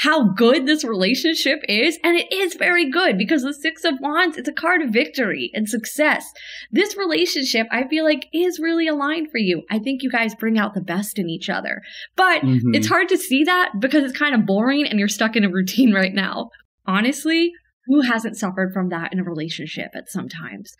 how 0.00 0.24
good 0.32 0.64
this 0.64 0.82
relationship 0.82 1.60
is. 1.68 1.98
And 2.02 2.16
it 2.16 2.32
is 2.32 2.54
very 2.54 2.90
good 2.90 3.18
because 3.18 3.42
the 3.42 3.52
Six 3.52 3.84
of 3.84 4.00
Wands, 4.00 4.38
it's 4.38 4.48
a 4.48 4.52
card 4.52 4.80
of 4.80 4.88
victory 4.88 5.50
and 5.52 5.68
success. 5.68 6.24
This 6.72 6.96
relationship, 6.96 7.66
I 7.70 7.86
feel 7.86 8.04
like, 8.04 8.26
is 8.32 8.58
really 8.58 8.88
aligned 8.88 9.30
for 9.30 9.36
you. 9.36 9.62
I 9.70 9.78
think 9.78 10.02
you 10.02 10.10
guys 10.10 10.34
bring 10.34 10.58
out 10.58 10.72
the 10.72 10.80
best 10.80 11.18
in 11.18 11.28
each 11.28 11.50
other. 11.50 11.82
But 12.16 12.40
mm-hmm. 12.40 12.74
it's 12.74 12.88
hard 12.88 13.10
to 13.10 13.18
see 13.18 13.44
that 13.44 13.72
because 13.78 14.04
it's 14.04 14.18
kind 14.18 14.34
of 14.34 14.46
boring 14.46 14.86
and 14.86 14.98
you're 14.98 15.06
stuck 15.06 15.36
in 15.36 15.44
a 15.44 15.50
routine 15.50 15.92
right 15.94 16.14
now. 16.14 16.48
Honestly, 16.86 17.52
who 17.86 18.00
hasn't 18.00 18.38
suffered 18.38 18.72
from 18.72 18.88
that 18.88 19.12
in 19.12 19.20
a 19.20 19.24
relationship 19.24 19.90
at 19.94 20.08
some 20.08 20.30
times? 20.30 20.76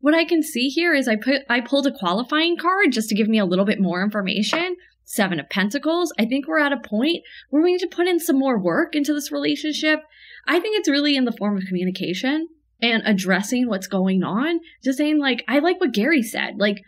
What 0.00 0.14
I 0.14 0.24
can 0.24 0.44
see 0.44 0.68
here 0.68 0.94
is 0.94 1.08
I 1.08 1.16
put 1.16 1.42
I 1.50 1.60
pulled 1.60 1.88
a 1.88 1.92
qualifying 1.92 2.56
card 2.56 2.92
just 2.92 3.08
to 3.08 3.14
give 3.16 3.28
me 3.28 3.38
a 3.38 3.44
little 3.44 3.66
bit 3.66 3.80
more 3.80 4.02
information. 4.02 4.76
Seven 5.10 5.40
of 5.40 5.48
Pentacles. 5.50 6.12
I 6.20 6.24
think 6.24 6.46
we're 6.46 6.60
at 6.60 6.72
a 6.72 6.76
point 6.76 7.18
where 7.50 7.62
we 7.62 7.72
need 7.72 7.80
to 7.80 7.88
put 7.88 8.06
in 8.06 8.20
some 8.20 8.38
more 8.38 8.56
work 8.60 8.94
into 8.94 9.12
this 9.12 9.32
relationship. 9.32 10.04
I 10.46 10.60
think 10.60 10.78
it's 10.78 10.88
really 10.88 11.16
in 11.16 11.24
the 11.24 11.32
form 11.32 11.56
of 11.56 11.64
communication 11.66 12.46
and 12.80 13.02
addressing 13.04 13.68
what's 13.68 13.88
going 13.88 14.22
on. 14.22 14.60
Just 14.84 14.98
saying, 14.98 15.18
like, 15.18 15.44
I 15.48 15.58
like 15.58 15.80
what 15.80 15.92
Gary 15.92 16.22
said. 16.22 16.54
Like, 16.58 16.78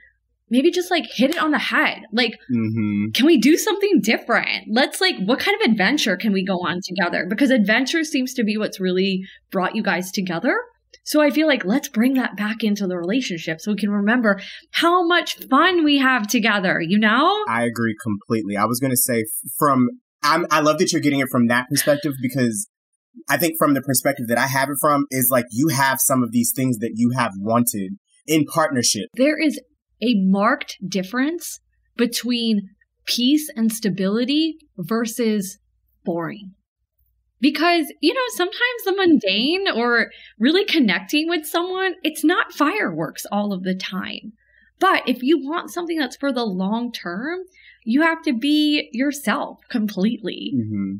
maybe 0.48 0.70
just 0.70 0.88
like 0.90 1.04
hit 1.10 1.30
it 1.30 1.38
on 1.38 1.50
the 1.50 1.58
head. 1.58 2.02
Like, 2.12 2.38
Mm-hmm. 2.48 3.10
can 3.12 3.26
we 3.26 3.38
do 3.38 3.56
something 3.56 4.00
different? 4.00 4.68
Let's 4.70 5.00
like, 5.00 5.16
what 5.24 5.40
kind 5.40 5.60
of 5.60 5.70
adventure 5.70 6.16
can 6.16 6.32
we 6.32 6.44
go 6.44 6.58
on 6.58 6.80
together? 6.86 7.26
Because 7.28 7.50
adventure 7.50 8.04
seems 8.04 8.34
to 8.34 8.44
be 8.44 8.56
what's 8.56 8.78
really 8.78 9.24
brought 9.50 9.74
you 9.74 9.82
guys 9.82 10.12
together. 10.12 10.56
So 11.04 11.20
I 11.20 11.30
feel 11.30 11.46
like 11.46 11.64
let's 11.64 11.88
bring 11.88 12.14
that 12.14 12.36
back 12.36 12.62
into 12.62 12.86
the 12.86 12.96
relationship 12.96 13.60
so 13.60 13.72
we 13.72 13.78
can 13.78 13.90
remember 13.90 14.40
how 14.70 15.06
much 15.06 15.36
fun 15.48 15.84
we 15.84 15.98
have 15.98 16.26
together, 16.28 16.80
you 16.80 16.98
know? 16.98 17.44
I 17.48 17.64
agree 17.64 17.96
completely. 18.02 18.56
I 18.56 18.66
was 18.66 18.78
going 18.78 18.92
to 18.92 18.96
say 18.96 19.24
from, 19.58 19.88
I'm, 20.22 20.46
I 20.50 20.60
love 20.60 20.78
that 20.78 20.92
you're 20.92 21.00
getting 21.00 21.20
it 21.20 21.28
from 21.30 21.48
that 21.48 21.66
perspective 21.68 22.12
because 22.22 22.68
I 23.28 23.36
think 23.36 23.54
from 23.58 23.74
the 23.74 23.82
perspective 23.82 24.28
that 24.28 24.38
I 24.38 24.46
have 24.46 24.68
it 24.68 24.76
from 24.80 25.06
is 25.10 25.28
like 25.30 25.46
you 25.50 25.68
have 25.68 25.98
some 26.00 26.22
of 26.22 26.32
these 26.32 26.52
things 26.54 26.78
that 26.78 26.92
you 26.94 27.12
have 27.16 27.32
wanted 27.36 27.96
in 28.26 28.44
partnership. 28.44 29.08
There 29.16 29.40
is 29.40 29.60
a 30.00 30.14
marked 30.16 30.78
difference 30.86 31.60
between 31.96 32.70
peace 33.06 33.50
and 33.54 33.72
stability 33.72 34.56
versus 34.78 35.58
boring. 36.04 36.54
Because, 37.42 37.92
you 38.00 38.14
know, 38.14 38.20
sometimes 38.36 38.84
the 38.84 38.94
mundane 38.96 39.66
or 39.74 40.10
really 40.38 40.64
connecting 40.64 41.28
with 41.28 41.44
someone, 41.44 41.96
it's 42.04 42.24
not 42.24 42.52
fireworks 42.52 43.26
all 43.32 43.52
of 43.52 43.64
the 43.64 43.74
time. 43.74 44.32
But 44.78 45.02
if 45.08 45.22
you 45.22 45.38
want 45.38 45.70
something 45.70 45.98
that's 45.98 46.16
for 46.16 46.32
the 46.32 46.44
long 46.44 46.92
term, 46.92 47.40
you 47.84 48.02
have 48.02 48.22
to 48.22 48.32
be 48.32 48.88
yourself 48.92 49.58
completely. 49.68 50.52
Mm-hmm. 50.56 50.94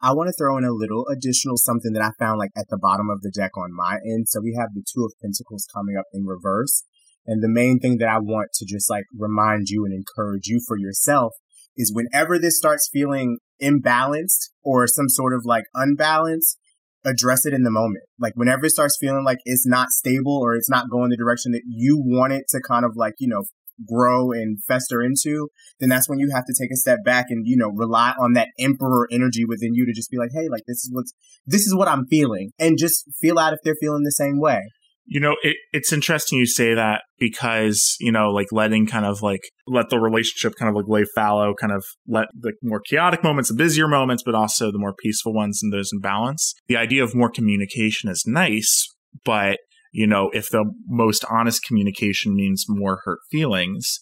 I 0.00 0.12
want 0.12 0.28
to 0.28 0.34
throw 0.36 0.56
in 0.56 0.64
a 0.64 0.72
little 0.72 1.06
additional 1.08 1.56
something 1.56 1.92
that 1.92 2.02
I 2.02 2.10
found 2.18 2.38
like 2.38 2.50
at 2.56 2.66
the 2.70 2.78
bottom 2.78 3.08
of 3.08 3.20
the 3.20 3.30
deck 3.30 3.56
on 3.56 3.72
my 3.72 3.98
end. 4.04 4.28
So 4.28 4.40
we 4.42 4.56
have 4.58 4.70
the 4.74 4.82
Two 4.82 5.04
of 5.04 5.12
Pentacles 5.22 5.68
coming 5.72 5.96
up 5.96 6.06
in 6.12 6.24
reverse. 6.24 6.84
And 7.24 7.42
the 7.42 7.48
main 7.48 7.78
thing 7.78 7.98
that 7.98 8.08
I 8.08 8.18
want 8.18 8.48
to 8.54 8.66
just 8.66 8.90
like 8.90 9.04
remind 9.16 9.68
you 9.68 9.84
and 9.84 9.94
encourage 9.94 10.48
you 10.48 10.60
for 10.66 10.76
yourself 10.76 11.34
is 11.76 11.92
whenever 11.94 12.38
this 12.38 12.58
starts 12.58 12.88
feeling 12.92 13.38
imbalanced 13.62 14.50
or 14.62 14.86
some 14.86 15.08
sort 15.08 15.34
of 15.34 15.42
like 15.44 15.64
unbalanced, 15.74 16.58
address 17.04 17.46
it 17.46 17.52
in 17.52 17.62
the 17.62 17.70
moment. 17.70 18.04
Like 18.18 18.34
whenever 18.36 18.66
it 18.66 18.72
starts 18.72 18.96
feeling 19.00 19.24
like 19.24 19.38
it's 19.44 19.66
not 19.66 19.90
stable 19.90 20.36
or 20.36 20.54
it's 20.54 20.70
not 20.70 20.90
going 20.90 21.10
the 21.10 21.16
direction 21.16 21.52
that 21.52 21.62
you 21.66 22.00
want 22.04 22.32
it 22.32 22.44
to 22.50 22.60
kind 22.60 22.84
of 22.84 22.92
like, 22.96 23.14
you 23.18 23.28
know, 23.28 23.44
grow 23.86 24.30
and 24.32 24.62
fester 24.64 25.02
into, 25.02 25.48
then 25.80 25.88
that's 25.88 26.08
when 26.08 26.18
you 26.18 26.30
have 26.32 26.44
to 26.44 26.54
take 26.58 26.70
a 26.70 26.76
step 26.76 26.98
back 27.04 27.26
and, 27.30 27.46
you 27.46 27.56
know, 27.56 27.70
rely 27.74 28.12
on 28.20 28.34
that 28.34 28.48
emperor 28.58 29.08
energy 29.10 29.44
within 29.44 29.74
you 29.74 29.86
to 29.86 29.92
just 29.92 30.10
be 30.10 30.18
like, 30.18 30.30
hey, 30.32 30.48
like 30.48 30.62
this 30.66 30.84
is 30.84 30.90
what's, 30.92 31.12
this 31.46 31.62
is 31.62 31.74
what 31.74 31.88
I'm 31.88 32.06
feeling 32.06 32.50
and 32.58 32.78
just 32.78 33.04
feel 33.20 33.38
out 33.38 33.52
if 33.52 33.58
they're 33.64 33.76
feeling 33.80 34.02
the 34.04 34.10
same 34.10 34.38
way. 34.38 34.60
You 35.04 35.20
know, 35.20 35.34
it, 35.42 35.56
it's 35.72 35.92
interesting 35.92 36.38
you 36.38 36.46
say 36.46 36.74
that 36.74 37.02
because, 37.18 37.96
you 37.98 38.12
know, 38.12 38.30
like 38.30 38.46
letting 38.52 38.86
kind 38.86 39.04
of 39.04 39.20
like 39.20 39.40
let 39.66 39.90
the 39.90 39.98
relationship 39.98 40.54
kind 40.58 40.70
of 40.70 40.76
like 40.76 40.88
lay 40.88 41.04
fallow, 41.14 41.54
kind 41.60 41.72
of 41.72 41.84
let 42.06 42.28
the 42.38 42.52
more 42.62 42.80
chaotic 42.80 43.24
moments, 43.24 43.50
the 43.50 43.56
busier 43.56 43.88
moments, 43.88 44.22
but 44.24 44.34
also 44.34 44.70
the 44.70 44.78
more 44.78 44.94
peaceful 44.94 45.34
ones 45.34 45.60
and 45.62 45.72
those 45.72 45.90
in 45.92 46.00
balance. 46.00 46.54
The 46.68 46.76
idea 46.76 47.02
of 47.02 47.14
more 47.14 47.30
communication 47.30 48.08
is 48.10 48.22
nice, 48.26 48.86
but, 49.24 49.58
you 49.92 50.06
know, 50.06 50.30
if 50.32 50.48
the 50.48 50.64
most 50.86 51.24
honest 51.28 51.64
communication 51.64 52.34
means 52.34 52.64
more 52.68 53.00
hurt 53.04 53.18
feelings, 53.30 53.98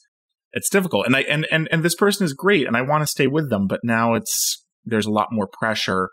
it's 0.53 0.69
difficult. 0.69 1.07
And 1.07 1.17
I, 1.17 1.23
and, 1.23 1.47
and, 1.51 1.67
and 1.73 1.83
this 1.83 1.95
person 1.95 2.25
is 2.25 2.35
great 2.35 2.67
and 2.67 2.77
I 2.77 2.83
want 2.83 3.03
to 3.03 3.07
stay 3.07 3.27
with 3.27 3.49
them, 3.49 3.67
but 3.67 3.81
now 3.83 4.15
it's, 4.15 4.65
there's 4.85 5.07
a 5.07 5.11
lot 5.11 5.29
more 5.33 5.49
pressure 5.61 6.11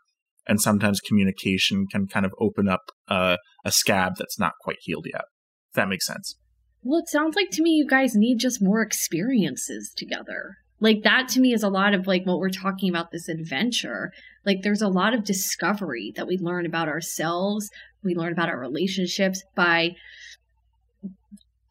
and 0.47 0.61
sometimes 0.61 0.99
communication 0.99 1.85
can 1.87 2.07
kind 2.07 2.25
of 2.25 2.33
open 2.39 2.67
up 2.67 2.81
uh, 3.07 3.37
a 3.65 3.71
scab 3.71 4.13
that's 4.17 4.39
not 4.39 4.53
quite 4.61 4.77
healed 4.81 5.05
yet. 5.11 5.23
If 5.69 5.75
that 5.75 5.89
makes 5.89 6.05
sense. 6.05 6.35
Well, 6.83 6.99
it 6.99 7.09
sounds 7.09 7.35
like 7.35 7.49
to 7.51 7.61
me 7.61 7.71
you 7.71 7.87
guys 7.87 8.15
need 8.15 8.39
just 8.39 8.61
more 8.61 8.81
experiences 8.81 9.93
together. 9.95 10.57
Like 10.79 11.03
that 11.03 11.27
to 11.29 11.39
me 11.39 11.53
is 11.53 11.63
a 11.63 11.69
lot 11.69 11.93
of 11.93 12.07
like 12.07 12.25
what 12.25 12.39
we're 12.39 12.49
talking 12.49 12.89
about 12.89 13.11
this 13.11 13.27
adventure. 13.27 14.11
Like 14.45 14.59
there's 14.61 14.81
a 14.81 14.87
lot 14.87 15.13
of 15.13 15.23
discovery 15.23 16.13
that 16.15 16.27
we 16.27 16.37
learn 16.37 16.65
about 16.65 16.87
ourselves, 16.87 17.69
we 18.03 18.15
learn 18.15 18.31
about 18.31 18.49
our 18.49 18.59
relationships 18.59 19.43
by 19.55 19.95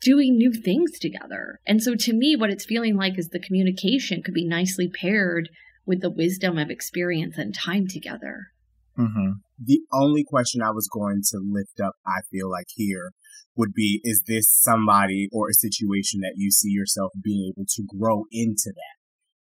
doing 0.01 0.37
new 0.37 0.53
things 0.53 0.99
together. 0.99 1.61
And 1.67 1.83
so 1.83 1.95
to 1.95 2.13
me 2.13 2.37
what 2.37 2.51
it's 2.51 2.67
feeling 2.67 2.97
like 2.97 3.19
is 3.19 3.29
the 3.29 3.41
communication 3.41 4.23
could 4.23 4.35
be 4.35 4.47
nicely 4.47 4.89
paired 4.89 5.49
with 5.87 6.01
the 6.01 6.11
wisdom 6.11 6.59
of 6.59 6.69
experience 6.69 7.39
and 7.39 7.55
time 7.55 7.87
together. 7.89 8.49
Mm-hmm. 8.99 9.33
The 9.63 9.81
only 9.93 10.25
question 10.25 10.63
I 10.63 10.71
was 10.71 10.89
going 10.93 11.23
to 11.31 11.41
lift 11.43 11.81
up, 11.81 11.95
I 12.07 12.21
feel 12.31 12.51
like 12.51 12.67
here, 12.75 13.13
would 13.57 13.73
be 13.73 14.01
is 14.05 14.23
this 14.27 14.53
somebody 14.53 15.29
or 15.33 15.49
a 15.49 15.55
situation 15.55 16.21
that 16.21 16.35
you 16.37 16.51
see 16.51 16.71
yourself 16.71 17.13
being 17.23 17.53
able 17.55 17.67
to 17.67 17.83
grow 17.99 18.25
into 18.31 18.73
that? 18.75 18.97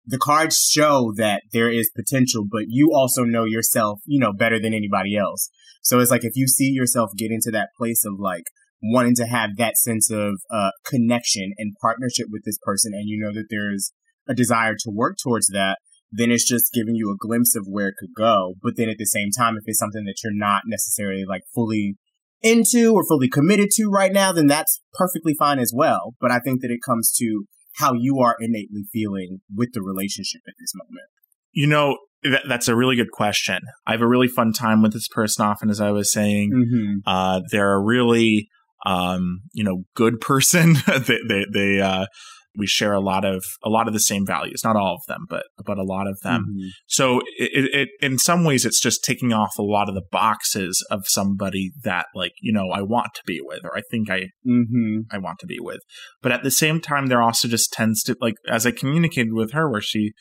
The 0.06 0.18
cards 0.18 0.56
show 0.56 1.12
that 1.16 1.42
there 1.52 1.70
is 1.70 1.90
potential, 1.94 2.44
but 2.50 2.64
you 2.66 2.92
also 2.92 3.22
know 3.22 3.44
yourself, 3.44 4.00
you 4.06 4.18
know, 4.18 4.32
better 4.32 4.58
than 4.60 4.74
anybody 4.74 5.16
else. 5.16 5.50
So 5.82 6.00
it's 6.00 6.10
like 6.10 6.24
if 6.24 6.32
you 6.34 6.48
see 6.48 6.70
yourself 6.70 7.10
getting 7.16 7.40
to 7.42 7.50
that 7.52 7.68
place 7.78 8.04
of 8.04 8.18
like 8.18 8.44
wanting 8.82 9.14
to 9.16 9.26
have 9.26 9.56
that 9.58 9.76
sense 9.76 10.10
of 10.10 10.40
uh, 10.50 10.70
connection 10.84 11.52
and 11.58 11.74
partnership 11.80 12.26
with 12.30 12.42
this 12.44 12.58
person, 12.62 12.92
and 12.94 13.08
you 13.08 13.18
know 13.22 13.32
that 13.32 13.46
there's 13.50 13.92
a 14.28 14.34
desire 14.34 14.74
to 14.74 14.90
work 14.90 15.16
towards 15.22 15.48
that, 15.48 15.78
then 16.12 16.30
it's 16.30 16.46
just 16.46 16.72
giving 16.72 16.94
you 16.94 17.10
a 17.10 17.16
glimpse 17.16 17.54
of 17.54 17.66
where 17.68 17.88
it 17.88 17.94
could 17.98 18.14
go. 18.16 18.54
But 18.62 18.76
then 18.76 18.88
at 18.88 18.98
the 18.98 19.06
same 19.06 19.30
time, 19.36 19.56
if 19.56 19.64
it's 19.66 19.78
something 19.78 20.04
that 20.04 20.16
you're 20.22 20.34
not 20.34 20.62
necessarily 20.66 21.24
like 21.24 21.42
fully 21.54 21.96
into 22.42 22.94
or 22.94 23.04
fully 23.06 23.28
committed 23.28 23.70
to 23.72 23.88
right 23.88 24.12
now, 24.12 24.32
then 24.32 24.46
that's 24.46 24.80
perfectly 24.94 25.34
fine 25.38 25.58
as 25.58 25.72
well. 25.74 26.14
But 26.20 26.30
I 26.30 26.40
think 26.40 26.62
that 26.62 26.70
it 26.70 26.80
comes 26.84 27.12
to 27.18 27.44
how 27.76 27.92
you 27.94 28.18
are 28.18 28.36
innately 28.40 28.84
feeling 28.92 29.40
with 29.54 29.70
the 29.72 29.82
relationship 29.82 30.40
at 30.48 30.54
this 30.58 30.72
moment. 30.74 31.06
You 31.52 31.66
know, 31.66 31.98
that, 32.24 32.42
that's 32.48 32.68
a 32.68 32.76
really 32.76 32.96
good 32.96 33.12
question. 33.12 33.60
I 33.86 33.92
have 33.92 34.02
a 34.02 34.08
really 34.08 34.28
fun 34.28 34.52
time 34.52 34.82
with 34.82 34.92
this 34.92 35.08
person 35.08 35.44
often, 35.44 35.70
as 35.70 35.80
I 35.80 35.90
was 35.90 36.12
saying. 36.12 36.52
Mm-hmm. 36.52 36.94
Uh, 37.06 37.40
they're 37.50 37.74
a 37.74 37.82
really, 37.82 38.48
um, 38.84 39.42
you 39.52 39.64
know, 39.64 39.84
good 39.94 40.20
person. 40.20 40.74
they, 40.86 41.18
they, 41.28 41.46
they, 41.52 41.80
uh, 41.80 42.06
we 42.56 42.66
share 42.66 42.92
a 42.92 43.00
lot 43.00 43.24
of 43.24 43.44
a 43.64 43.68
lot 43.68 43.86
of 43.86 43.92
the 43.94 44.00
same 44.00 44.26
values 44.26 44.62
not 44.64 44.76
all 44.76 44.94
of 44.96 45.02
them 45.06 45.24
but 45.28 45.44
but 45.64 45.78
a 45.78 45.82
lot 45.84 46.06
of 46.06 46.18
them 46.22 46.46
Mm-hmm. 46.50 46.68
so 46.86 47.20
it, 47.38 47.70
it 47.74 47.88
in 48.00 48.18
some 48.18 48.44
ways 48.44 48.64
it's 48.66 48.80
just 48.80 49.04
taking 49.04 49.32
off 49.32 49.52
a 49.58 49.62
lot 49.62 49.88
of 49.88 49.94
the 49.94 50.02
boxes 50.10 50.84
of 50.90 51.02
somebody 51.06 51.70
that 51.84 52.06
like 52.14 52.32
you 52.40 52.52
know 52.52 52.70
i 52.70 52.82
want 52.82 53.14
to 53.14 53.22
be 53.26 53.40
with 53.42 53.60
or 53.64 53.76
i 53.76 53.82
think 53.90 54.10
i 54.10 54.28
Mm-hmm. 54.46 55.00
i 55.12 55.18
want 55.18 55.38
to 55.40 55.46
be 55.46 55.58
with 55.60 55.80
but 56.22 56.32
at 56.32 56.42
the 56.42 56.50
same 56.50 56.80
time 56.80 57.06
there 57.06 57.22
also 57.22 57.46
just 57.48 57.72
tends 57.72 58.02
to 58.04 58.16
like 58.20 58.34
as 58.48 58.66
i 58.66 58.70
communicated 58.72 59.32
with 59.32 59.52
her 59.52 59.70
where 59.70 59.80
she 59.80 60.12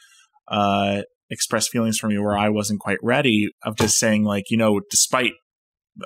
uh 0.49 1.01
expressed 1.29 1.69
feelings 1.71 1.97
for 1.97 2.07
me 2.07 2.17
where 2.17 2.37
i 2.37 2.49
wasn't 2.49 2.79
quite 2.79 2.97
ready 3.03 3.47
of 3.63 3.75
just 3.77 3.97
saying 3.99 4.23
like 4.23 4.45
you 4.49 4.57
know 4.57 4.81
despite 4.91 5.33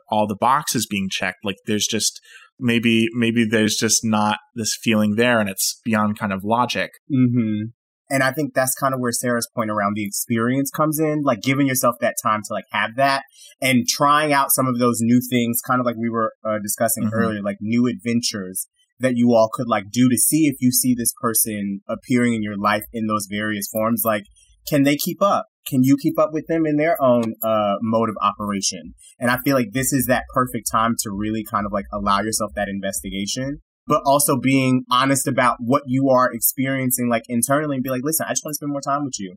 all 0.10 0.28
the 0.28 0.36
boxes 0.36 0.88
being 0.90 1.08
checked 1.10 1.38
like 1.44 1.56
there's 1.66 1.86
just 1.88 2.20
maybe 2.60 3.08
maybe 3.14 3.46
there's 3.46 3.76
just 3.76 4.02
not 4.04 4.38
this 4.56 4.78
feeling 4.82 5.16
there 5.16 5.40
and 5.40 5.50
it's 5.50 5.80
beyond 5.84 6.18
kind 6.18 6.34
of 6.34 6.44
logic 6.44 6.92
Mm-hmm. 7.12 7.72
And 8.10 8.22
I 8.22 8.32
think 8.32 8.54
that's 8.54 8.76
kind 8.76 8.94
of 8.94 9.00
where 9.00 9.14
Sarah's 9.14 9.50
point 9.56 9.72
around 9.72 9.94
the 9.96 10.06
experience 10.06 10.70
comes 10.70 11.00
in, 11.00 11.22
like 11.24 11.42
giving 11.42 11.66
yourself 11.68 11.96
that 12.02 12.16
time 12.22 12.42
to 12.44 12.54
like 12.54 12.66
have 12.72 12.92
that 12.98 13.24
and 13.60 13.88
trying 13.88 14.32
out 14.32 14.52
some 14.52 14.68
of 14.68 14.78
those 14.78 14.98
new 15.00 15.20
things, 15.32 15.62
kind 15.66 15.80
of 15.80 15.86
like 15.86 15.96
we 15.96 16.10
were 16.10 16.34
uh, 16.46 16.60
discussing 16.62 17.06
Mhm. 17.06 17.14
earlier, 17.14 17.42
like 17.42 17.58
new 17.60 17.88
adventures 17.88 18.68
that 19.00 19.14
you 19.16 19.34
all 19.34 19.50
could 19.52 19.68
like 19.68 19.86
do 19.92 20.10
to 20.10 20.18
see 20.18 20.46
if 20.48 20.58
you 20.60 20.72
see 20.72 20.94
this 20.94 21.14
person 21.20 21.80
appearing 21.90 22.36
in 22.36 22.44
your 22.44 22.58
life 22.58 22.84
in 22.92 23.08
those 23.08 23.26
various 23.32 23.68
forms. 23.72 24.04
Like, 24.06 24.26
can 24.70 24.84
they 24.84 24.96
keep 24.96 25.22
up? 25.22 25.46
Can 25.68 25.84
you 25.84 25.98
keep 26.02 26.20
up 26.20 26.32
with 26.34 26.46
them 26.48 26.66
in 26.66 26.78
their 26.78 27.02
own 27.02 27.36
uh, 27.44 27.76
mode 27.82 28.10
of 28.10 28.16
operation? 28.22 28.94
And 29.20 29.32
I 29.32 29.38
feel 29.46 29.56
like 29.56 29.72
this 29.72 29.94
is 29.94 30.08
that 30.08 30.24
perfect 30.34 30.70
time 30.72 30.96
to 31.04 31.12
really 31.12 31.44
kind 31.50 31.66
of 31.66 31.72
like 31.72 31.86
allow 31.94 32.22
yourself 32.22 32.52
that 32.56 32.68
investigation 32.68 33.62
but 33.88 34.02
also 34.06 34.40
being 34.40 34.86
honest 34.90 35.28
about 35.28 35.58
what 35.60 35.84
you 35.88 36.10
are 36.10 36.32
experiencing 36.32 37.10
like 37.10 37.24
internally 37.28 37.76
and 37.76 37.84
be 37.84 37.90
like, 37.90 38.04
listen, 38.04 38.26
I 38.28 38.32
just 38.32 38.44
want 38.46 38.54
to 38.54 38.56
spend 38.56 38.72
more 38.72 38.82
time 38.82 39.04
with 39.04 39.20
you. 39.20 39.36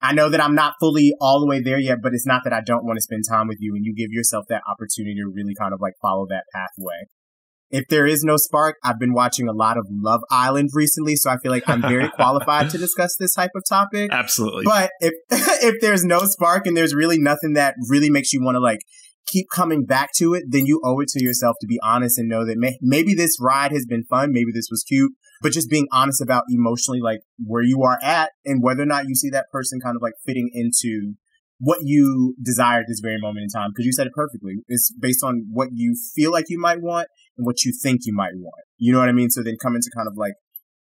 I 0.00 0.12
know 0.12 0.28
that 0.28 0.40
I'm 0.40 0.54
not 0.54 0.74
fully 0.78 1.12
all 1.20 1.40
the 1.40 1.46
way 1.46 1.60
there 1.60 1.78
yet, 1.78 1.98
but 2.02 2.14
it's 2.14 2.26
not 2.26 2.42
that 2.44 2.52
I 2.52 2.60
don't 2.60 2.84
want 2.84 2.98
to 2.98 3.02
spend 3.02 3.24
time 3.28 3.48
with 3.48 3.58
you 3.60 3.74
and 3.74 3.84
you 3.84 3.92
give 3.94 4.12
yourself 4.12 4.44
that 4.48 4.62
opportunity 4.70 5.16
to 5.16 5.26
really 5.26 5.54
kind 5.58 5.74
of 5.74 5.80
like 5.80 5.94
follow 6.00 6.26
that 6.28 6.44
pathway. 6.54 7.06
If 7.70 7.88
there 7.88 8.06
is 8.06 8.24
no 8.24 8.36
spark, 8.36 8.76
I've 8.82 8.98
been 8.98 9.12
watching 9.12 9.46
a 9.46 9.52
lot 9.52 9.76
of 9.76 9.86
Love 9.90 10.22
Island 10.30 10.70
recently, 10.72 11.16
so 11.16 11.30
I 11.30 11.36
feel 11.36 11.52
like 11.52 11.68
I'm 11.68 11.82
very 11.82 12.08
qualified 12.14 12.70
to 12.70 12.78
discuss 12.78 13.16
this 13.16 13.34
type 13.34 13.50
of 13.54 13.62
topic. 13.68 14.10
absolutely 14.12 14.64
But 14.64 14.90
if 15.00 15.12
if 15.30 15.80
there's 15.80 16.04
no 16.04 16.20
spark 16.20 16.66
and 16.66 16.76
there's 16.76 16.94
really 16.94 17.18
nothing 17.18 17.54
that 17.54 17.74
really 17.88 18.10
makes 18.10 18.32
you 18.32 18.42
want 18.42 18.56
to 18.56 18.60
like 18.60 18.80
keep 19.26 19.48
coming 19.50 19.84
back 19.84 20.10
to 20.16 20.34
it, 20.34 20.44
then 20.48 20.64
you 20.64 20.80
owe 20.84 21.00
it 21.00 21.08
to 21.08 21.22
yourself 21.22 21.56
to 21.60 21.66
be 21.66 21.78
honest 21.82 22.18
and 22.18 22.28
know 22.28 22.46
that 22.46 22.56
may- 22.56 22.78
maybe 22.80 23.14
this 23.14 23.36
ride 23.40 23.72
has 23.72 23.84
been 23.84 24.04
fun, 24.04 24.32
maybe 24.32 24.50
this 24.52 24.68
was 24.70 24.82
cute, 24.82 25.12
but 25.42 25.52
just 25.52 25.68
being 25.68 25.86
honest 25.92 26.22
about 26.22 26.44
emotionally 26.50 27.00
like 27.00 27.20
where 27.38 27.62
you 27.62 27.82
are 27.82 27.98
at 28.02 28.30
and 28.44 28.62
whether 28.62 28.82
or 28.82 28.86
not 28.86 29.06
you 29.06 29.14
see 29.14 29.30
that 29.30 29.46
person 29.52 29.80
kind 29.80 29.96
of 29.96 30.02
like 30.02 30.14
fitting 30.24 30.50
into 30.54 31.14
what 31.60 31.78
you 31.82 32.34
desire 32.42 32.80
at 32.80 32.86
this 32.88 33.00
very 33.00 33.18
moment 33.20 33.42
in 33.42 33.48
time. 33.48 33.70
Because 33.70 33.84
you 33.84 33.92
said 33.92 34.06
it 34.06 34.12
perfectly. 34.14 34.56
It's 34.68 34.92
based 34.98 35.24
on 35.24 35.46
what 35.50 35.70
you 35.72 35.96
feel 36.14 36.30
like 36.30 36.46
you 36.48 36.58
might 36.58 36.80
want 36.80 37.08
what 37.38 37.64
you 37.64 37.72
think 37.82 38.00
you 38.04 38.14
might 38.14 38.34
want. 38.34 38.64
You 38.76 38.92
know 38.92 38.98
what 38.98 39.08
I 39.08 39.12
mean? 39.12 39.30
So 39.30 39.42
then 39.42 39.56
come 39.62 39.74
into 39.74 39.90
kind 39.94 40.06
of 40.08 40.14
like 40.16 40.34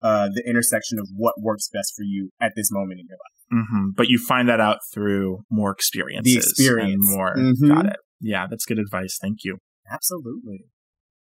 uh, 0.02 0.28
the 0.34 0.42
intersection 0.48 0.98
of 0.98 1.08
what 1.16 1.34
works 1.40 1.68
best 1.72 1.94
for 1.96 2.02
you 2.02 2.30
at 2.40 2.52
this 2.56 2.70
moment 2.70 3.00
in 3.00 3.06
your 3.08 3.16
life. 3.16 3.64
Mm-hmm. 3.64 3.90
But 3.96 4.08
you 4.08 4.18
find 4.18 4.48
that 4.48 4.60
out 4.60 4.78
through 4.92 5.40
more 5.50 5.70
experiences. 5.70 6.32
The 6.32 6.38
experience. 6.38 7.04
more. 7.08 7.36
Mhm. 7.36 7.68
Got 7.68 7.86
it. 7.86 7.96
Yeah, 8.20 8.46
that's 8.48 8.64
good 8.64 8.78
advice. 8.78 9.18
Thank 9.20 9.38
you. 9.44 9.58
Absolutely. 9.90 10.64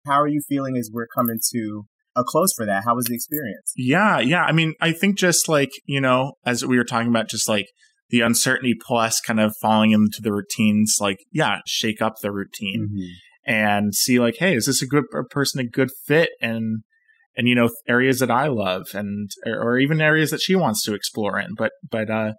How 0.07 0.21
are 0.21 0.29
you 0.29 0.43
feeling 0.49 0.77
as 0.77 0.91
we're 0.93 1.09
coming 1.15 1.39
to 1.53 1.83
a 2.15 2.23
close 2.25 2.53
for 2.55 2.67
that? 2.67 2.85
How 2.85 2.95
was 2.95 3.07
the 3.07 3.15
experience? 3.15 3.73
Yeah, 3.77 4.21
yeah. 4.21 4.45
I 4.45 4.53
mean, 4.53 4.75
I 4.81 4.93
think 4.93 5.19
just 5.19 5.49
like, 5.49 5.71
you 5.87 6.01
know, 6.01 6.35
as 6.45 6.65
we 6.65 6.77
were 6.77 6.85
talking 6.85 7.09
about, 7.09 7.29
just 7.29 7.49
like 7.49 7.67
the 8.11 8.21
uncertainty 8.21 8.75
plus 8.87 9.21
kind 9.21 9.41
of 9.41 9.55
falling 9.61 9.91
into 9.91 10.19
the 10.21 10.33
routines, 10.33 10.99
like, 11.01 11.19
yeah, 11.33 11.59
shake 11.67 12.01
up 12.03 12.15
the 12.23 12.31
routine 12.31 12.89
and 13.47 13.95
see 13.95 14.19
like, 14.19 14.37
hey, 14.39 14.57
is 14.57 14.67
this 14.67 14.83
a 14.83 14.87
good 14.87 15.05
a 15.15 15.25
person, 15.25 15.61
a 15.61 15.65
good 15.65 15.91
fit? 16.07 16.31
And, 16.41 16.83
and, 17.37 17.49
you 17.49 17.55
know, 17.55 17.71
areas 17.89 18.21
that 18.21 18.31
I 18.31 18.47
love 18.47 18.89
and, 18.95 19.31
or, 19.45 19.61
or 19.61 19.79
even 19.79 20.01
areas 20.01 20.31
that 20.31 20.41
she 20.41 20.55
wants 20.55 20.83
to 20.85 20.95
explore 20.95 21.39
in, 21.39 21.55
but, 21.55 21.73
but, 21.91 22.11
uh, 22.11 22.33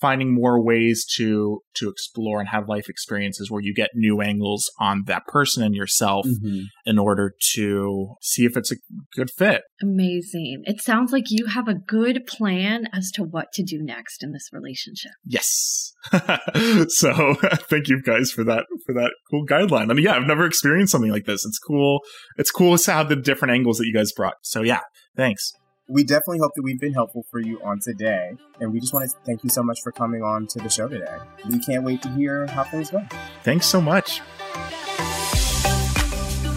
finding 0.00 0.34
more 0.34 0.62
ways 0.62 1.04
to 1.16 1.60
to 1.74 1.88
explore 1.88 2.40
and 2.40 2.48
have 2.48 2.68
life 2.68 2.88
experiences 2.88 3.50
where 3.50 3.60
you 3.62 3.74
get 3.74 3.90
new 3.94 4.20
angles 4.20 4.70
on 4.78 5.02
that 5.06 5.26
person 5.26 5.62
and 5.62 5.74
yourself 5.74 6.26
Mhm. 6.26 6.64
in 6.86 6.98
order 6.98 7.34
to 7.54 8.14
see 8.20 8.44
if 8.44 8.56
it's 8.56 8.72
a 8.72 8.76
good 9.14 9.30
fit 9.30 9.62
Amazing. 9.82 10.62
It 10.66 10.82
sounds 10.82 11.10
like 11.12 11.24
you 11.30 11.46
have 11.46 11.66
a 11.68 11.74
good 11.74 12.26
plan 12.26 12.86
as 12.92 13.10
to 13.12 13.22
what 13.22 13.46
to 13.54 13.62
do 13.62 13.78
next 13.82 14.22
in 14.22 14.32
this 14.32 14.48
relationship. 14.52 15.12
Yes. 15.24 15.92
so 16.88 17.34
thank 17.70 17.88
you 17.88 18.02
guys 18.02 18.30
for 18.30 18.44
that 18.44 18.66
for 18.84 18.92
that 18.94 19.12
cool 19.30 19.46
guideline. 19.46 19.90
I 19.90 19.94
mean, 19.94 20.04
yeah, 20.04 20.16
I've 20.16 20.26
never 20.26 20.44
experienced 20.46 20.92
something 20.92 21.10
like 21.10 21.24
this. 21.24 21.44
It's 21.46 21.58
cool. 21.58 22.00
It's 22.36 22.50
cool 22.50 22.76
to 22.76 22.92
have 22.92 23.08
the 23.08 23.16
different 23.16 23.52
angles 23.54 23.78
that 23.78 23.86
you 23.86 23.94
guys 23.94 24.12
brought. 24.12 24.34
So 24.42 24.62
yeah, 24.62 24.80
thanks. 25.16 25.52
We 25.92 26.04
definitely 26.04 26.38
hope 26.38 26.54
that 26.54 26.62
we've 26.62 26.78
been 26.78 26.92
helpful 26.92 27.26
for 27.32 27.40
you 27.40 27.60
on 27.64 27.80
today. 27.80 28.36
And 28.60 28.72
we 28.72 28.78
just 28.78 28.94
want 28.94 29.10
to 29.10 29.16
thank 29.26 29.42
you 29.42 29.50
so 29.50 29.60
much 29.60 29.82
for 29.82 29.90
coming 29.90 30.22
on 30.22 30.46
to 30.46 30.60
the 30.60 30.68
show 30.68 30.86
today. 30.86 31.16
We 31.48 31.58
can't 31.58 31.82
wait 31.82 32.00
to 32.02 32.08
hear 32.10 32.46
how 32.46 32.62
things 32.62 32.92
go. 32.92 33.04
Thanks 33.42 33.66
so 33.66 33.80
much. 33.80 34.20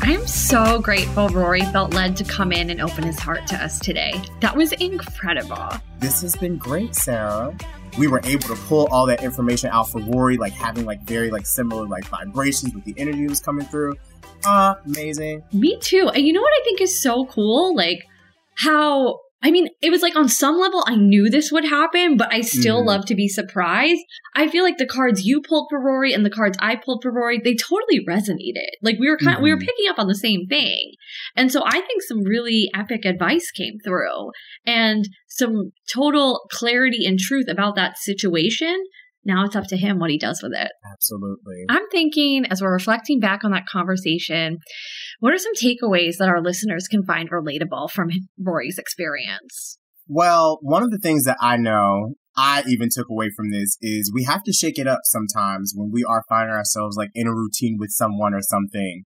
I'm 0.04 0.28
so 0.28 0.80
grateful 0.80 1.30
Rory 1.30 1.62
felt 1.62 1.96
led 1.96 2.16
to 2.18 2.24
come 2.24 2.52
in 2.52 2.70
and 2.70 2.80
open 2.80 3.04
his 3.06 3.18
heart 3.18 3.48
to 3.48 3.56
us 3.56 3.80
today. 3.80 4.22
That 4.42 4.56
was 4.56 4.72
incredible. 4.74 5.68
This 5.98 6.22
has 6.22 6.36
been 6.36 6.58
great, 6.58 6.94
Sarah. 6.94 7.58
We 7.98 8.08
were 8.08 8.22
able 8.26 8.44
to 8.50 8.56
pull 8.68 8.86
all 8.92 9.08
that 9.08 9.24
information 9.24 9.72
out 9.72 9.90
for 9.90 10.00
Rory, 10.00 10.38
like 10.38 10.54
having 10.54 10.86
like 10.86 11.02
very 11.08 11.32
like 11.32 11.48
similar 11.48 11.88
like 11.88 12.06
vibrations 12.06 12.76
with 12.76 12.84
the 12.84 12.94
energy 12.98 13.24
that 13.24 13.30
was 13.30 13.40
coming 13.40 13.66
through. 13.66 13.96
Amazing. 14.46 15.42
Me 15.54 15.80
too. 15.80 16.08
And 16.14 16.28
you 16.28 16.34
know 16.34 16.42
what 16.42 16.54
I 16.54 16.64
think 16.64 16.82
is 16.82 17.02
so 17.02 17.26
cool? 17.26 17.76
Like 17.76 18.04
how 18.56 19.22
I 19.46 19.52
mean, 19.52 19.68
it 19.82 19.90
was 19.90 20.02
like 20.02 20.16
on 20.16 20.30
some 20.30 20.58
level 20.58 20.84
I 20.88 20.96
knew 20.96 21.30
this 21.30 21.52
would 21.52 21.66
happen, 21.66 22.16
but 22.16 22.34
I 22.34 22.40
still 22.42 22.82
Mhm. 22.82 22.88
love 22.88 23.06
to 23.08 23.16
be 23.16 23.28
surprised. 23.28 24.00
I 24.36 24.48
feel 24.48 24.64
like 24.64 24.78
the 24.78 24.86
cards 24.86 25.26
you 25.26 25.42
pulled 25.42 25.68
for 25.70 25.84
Rory 25.84 26.14
and 26.14 26.26
the 26.26 26.30
cards 26.30 26.58
I 26.62 26.78
pulled 26.78 27.04
for 27.04 27.12
Rory, 27.12 27.42
they 27.44 27.54
totally 27.54 28.04
resonated. 28.08 28.70
Like 28.82 28.98
we 29.00 29.10
were 29.10 29.18
kind 29.18 29.36
of 29.36 29.44
we 29.44 29.52
were 29.52 29.58
Mhm. 29.58 29.66
picking 29.68 29.90
up 29.90 30.00
on 30.00 30.08
the 30.08 30.16
same 30.16 30.48
thing. 30.48 30.94
And 31.36 31.52
so 31.52 31.62
I 31.66 31.82
think 31.82 32.02
some 32.04 32.24
really 32.24 32.70
epic 32.74 33.04
advice 33.04 33.52
came 33.52 33.80
through 33.84 34.32
and 34.66 35.10
some 35.28 35.74
total 35.92 36.48
clarity 36.50 37.06
and 37.06 37.20
truth 37.20 37.48
about 37.50 37.76
that 37.76 37.98
situation. 37.98 38.82
Now 39.26 39.46
it's 39.46 39.56
up 39.56 39.68
to 39.68 39.78
him 39.78 40.00
what 40.00 40.10
he 40.10 40.18
does 40.18 40.42
with 40.44 40.54
it. 40.54 40.72
Absolutely. 40.92 41.66
I'm 41.70 41.88
thinking 41.92 42.46
as 42.50 42.62
we're 42.62 42.74
reflecting 42.74 43.20
back 43.20 43.44
on 43.44 43.52
that 43.52 43.66
conversation, 43.66 44.58
what 45.20 45.34
are 45.34 45.38
some 45.38 45.54
takeaways 45.56 46.18
that 46.18 46.30
our 46.30 46.42
listeners 46.42 46.88
can 46.88 47.04
find 47.04 47.30
relatable 47.30 47.90
from 47.92 48.10
Rory's 48.38 48.78
experience? 48.78 49.78
Well, 50.08 50.60
one 50.62 50.84
of 50.84 50.92
the 50.92 51.00
things 51.00 51.24
that 51.24 51.38
I 51.40 51.58
know 51.58 52.16
I 52.36 52.64
even 52.68 52.90
took 52.92 53.10
away 53.10 53.30
from 53.36 53.52
this 53.52 53.78
is 53.82 54.12
we 54.14 54.24
have 54.24 54.44
to 54.44 54.54
shake 54.54 54.80
it 54.80 54.88
up 54.88 55.02
sometimes 55.04 55.74
when 55.76 55.92
we 55.92 56.04
are 56.04 56.24
finding 56.28 56.56
ourselves 56.56 56.98
like 56.98 57.12
in 57.14 57.28
a 57.28 57.34
routine 57.34 57.78
with 57.80 57.92
someone 57.92 58.34
or 58.34 58.42
something. 58.42 59.04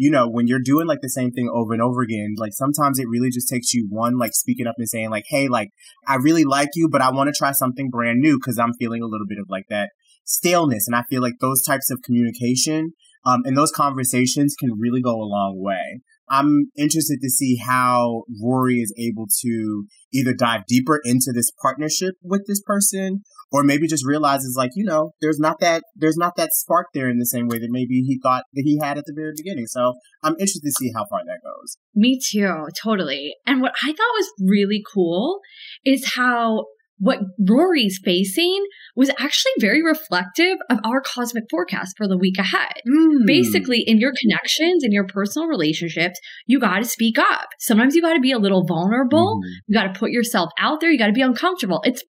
You 0.00 0.10
know, 0.10 0.28
when 0.28 0.46
you're 0.46 0.60
doing 0.62 0.86
like 0.86 1.00
the 1.02 1.10
same 1.10 1.32
thing 1.32 1.50
over 1.52 1.72
and 1.72 1.82
over 1.82 2.02
again, 2.02 2.36
like 2.38 2.52
sometimes 2.54 2.98
it 2.98 3.08
really 3.08 3.30
just 3.30 3.48
takes 3.48 3.74
you 3.74 3.86
one, 3.90 4.16
like 4.16 4.32
speaking 4.32 4.66
up 4.66 4.76
and 4.78 4.88
saying 4.88 5.10
like, 5.10 5.24
Hey, 5.28 5.48
like 5.48 5.70
I 6.06 6.14
really 6.14 6.44
like 6.44 6.70
you, 6.74 6.88
but 6.88 7.02
I 7.02 7.10
want 7.10 7.28
to 7.28 7.36
try 7.36 7.52
something 7.52 7.90
brand 7.90 8.20
new 8.20 8.38
because 8.38 8.58
I'm 8.58 8.74
feeling 8.74 9.02
a 9.02 9.06
little 9.06 9.26
bit 9.26 9.38
of 9.38 9.46
like 9.50 9.66
that 9.70 9.90
staleness. 10.24 10.86
And 10.86 10.94
I 10.94 11.02
feel 11.10 11.20
like 11.20 11.34
those 11.40 11.62
types 11.62 11.90
of 11.90 12.00
communication, 12.02 12.92
um, 13.26 13.42
and 13.44 13.56
those 13.56 13.72
conversations 13.72 14.54
can 14.58 14.78
really 14.78 15.02
go 15.02 15.20
a 15.20 15.26
long 15.26 15.60
way. 15.60 16.00
I'm 16.30 16.70
interested 16.76 17.20
to 17.22 17.30
see 17.30 17.56
how 17.56 18.24
Rory 18.42 18.76
is 18.76 18.94
able 18.98 19.26
to 19.42 19.86
either 20.12 20.32
dive 20.32 20.62
deeper 20.66 21.00
into 21.04 21.32
this 21.34 21.50
partnership 21.62 22.14
with 22.22 22.46
this 22.46 22.62
person 22.62 23.22
or 23.50 23.62
maybe 23.62 23.86
just 23.86 24.06
realizes 24.06 24.54
like, 24.56 24.70
you 24.74 24.84
know, 24.84 25.12
there's 25.20 25.38
not 25.38 25.60
that 25.60 25.82
there's 25.96 26.16
not 26.16 26.36
that 26.36 26.52
spark 26.52 26.88
there 26.94 27.08
in 27.08 27.18
the 27.18 27.26
same 27.26 27.48
way 27.48 27.58
that 27.58 27.70
maybe 27.70 28.02
he 28.02 28.18
thought 28.22 28.44
that 28.52 28.62
he 28.64 28.78
had 28.78 28.98
at 28.98 29.04
the 29.06 29.14
very 29.14 29.32
beginning. 29.36 29.66
So 29.66 29.94
I'm 30.22 30.34
interested 30.34 30.62
to 30.64 30.72
see 30.72 30.92
how 30.94 31.06
far 31.08 31.20
that 31.24 31.40
goes. 31.42 31.76
Me 31.94 32.18
too, 32.18 32.68
totally. 32.80 33.34
And 33.46 33.62
what 33.62 33.72
I 33.82 33.88
thought 33.88 33.98
was 33.98 34.32
really 34.40 34.82
cool 34.92 35.40
is 35.84 36.14
how 36.14 36.66
what 36.98 37.20
Rory's 37.38 38.00
facing 38.04 38.64
was 38.96 39.10
actually 39.18 39.52
very 39.58 39.82
reflective 39.82 40.58
of 40.70 40.78
our 40.84 41.00
cosmic 41.00 41.44
forecast 41.50 41.96
for 41.96 42.08
the 42.08 42.18
week 42.18 42.38
ahead. 42.38 42.74
Hmm. 42.86 43.24
Basically, 43.26 43.80
in 43.86 43.98
your 43.98 44.12
connections, 44.20 44.84
in 44.84 44.92
your 44.92 45.06
personal 45.06 45.48
relationships, 45.48 46.18
you 46.46 46.58
got 46.58 46.78
to 46.78 46.84
speak 46.84 47.18
up. 47.18 47.48
Sometimes 47.58 47.94
you 47.94 48.02
got 48.02 48.14
to 48.14 48.20
be 48.20 48.32
a 48.32 48.38
little 48.38 48.64
vulnerable. 48.64 49.40
Hmm. 49.42 49.48
You 49.66 49.74
got 49.74 49.92
to 49.92 49.98
put 49.98 50.10
yourself 50.10 50.50
out 50.58 50.80
there. 50.80 50.90
You 50.90 50.98
got 50.98 51.06
to 51.06 51.12
be 51.12 51.22
uncomfortable. 51.22 51.80
It's 51.84 52.02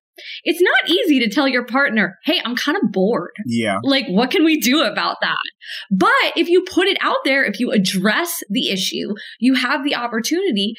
it's 0.43 0.61
not 0.61 0.89
easy 0.89 1.19
to 1.19 1.29
tell 1.29 1.47
your 1.47 1.65
partner, 1.65 2.17
"Hey, 2.23 2.41
I'm 2.43 2.55
kind 2.55 2.77
of 2.77 2.91
bored." 2.91 3.31
Yeah. 3.45 3.79
Like, 3.83 4.05
what 4.07 4.31
can 4.31 4.43
we 4.43 4.59
do 4.59 4.81
about 4.81 5.17
that? 5.21 5.37
But 5.91 6.33
if 6.35 6.49
you 6.49 6.65
put 6.69 6.87
it 6.87 6.97
out 7.01 7.17
there, 7.23 7.43
if 7.43 7.59
you 7.59 7.71
address 7.71 8.43
the 8.49 8.69
issue, 8.69 9.13
you 9.39 9.53
have 9.53 9.83
the 9.83 9.95
opportunity 9.95 10.75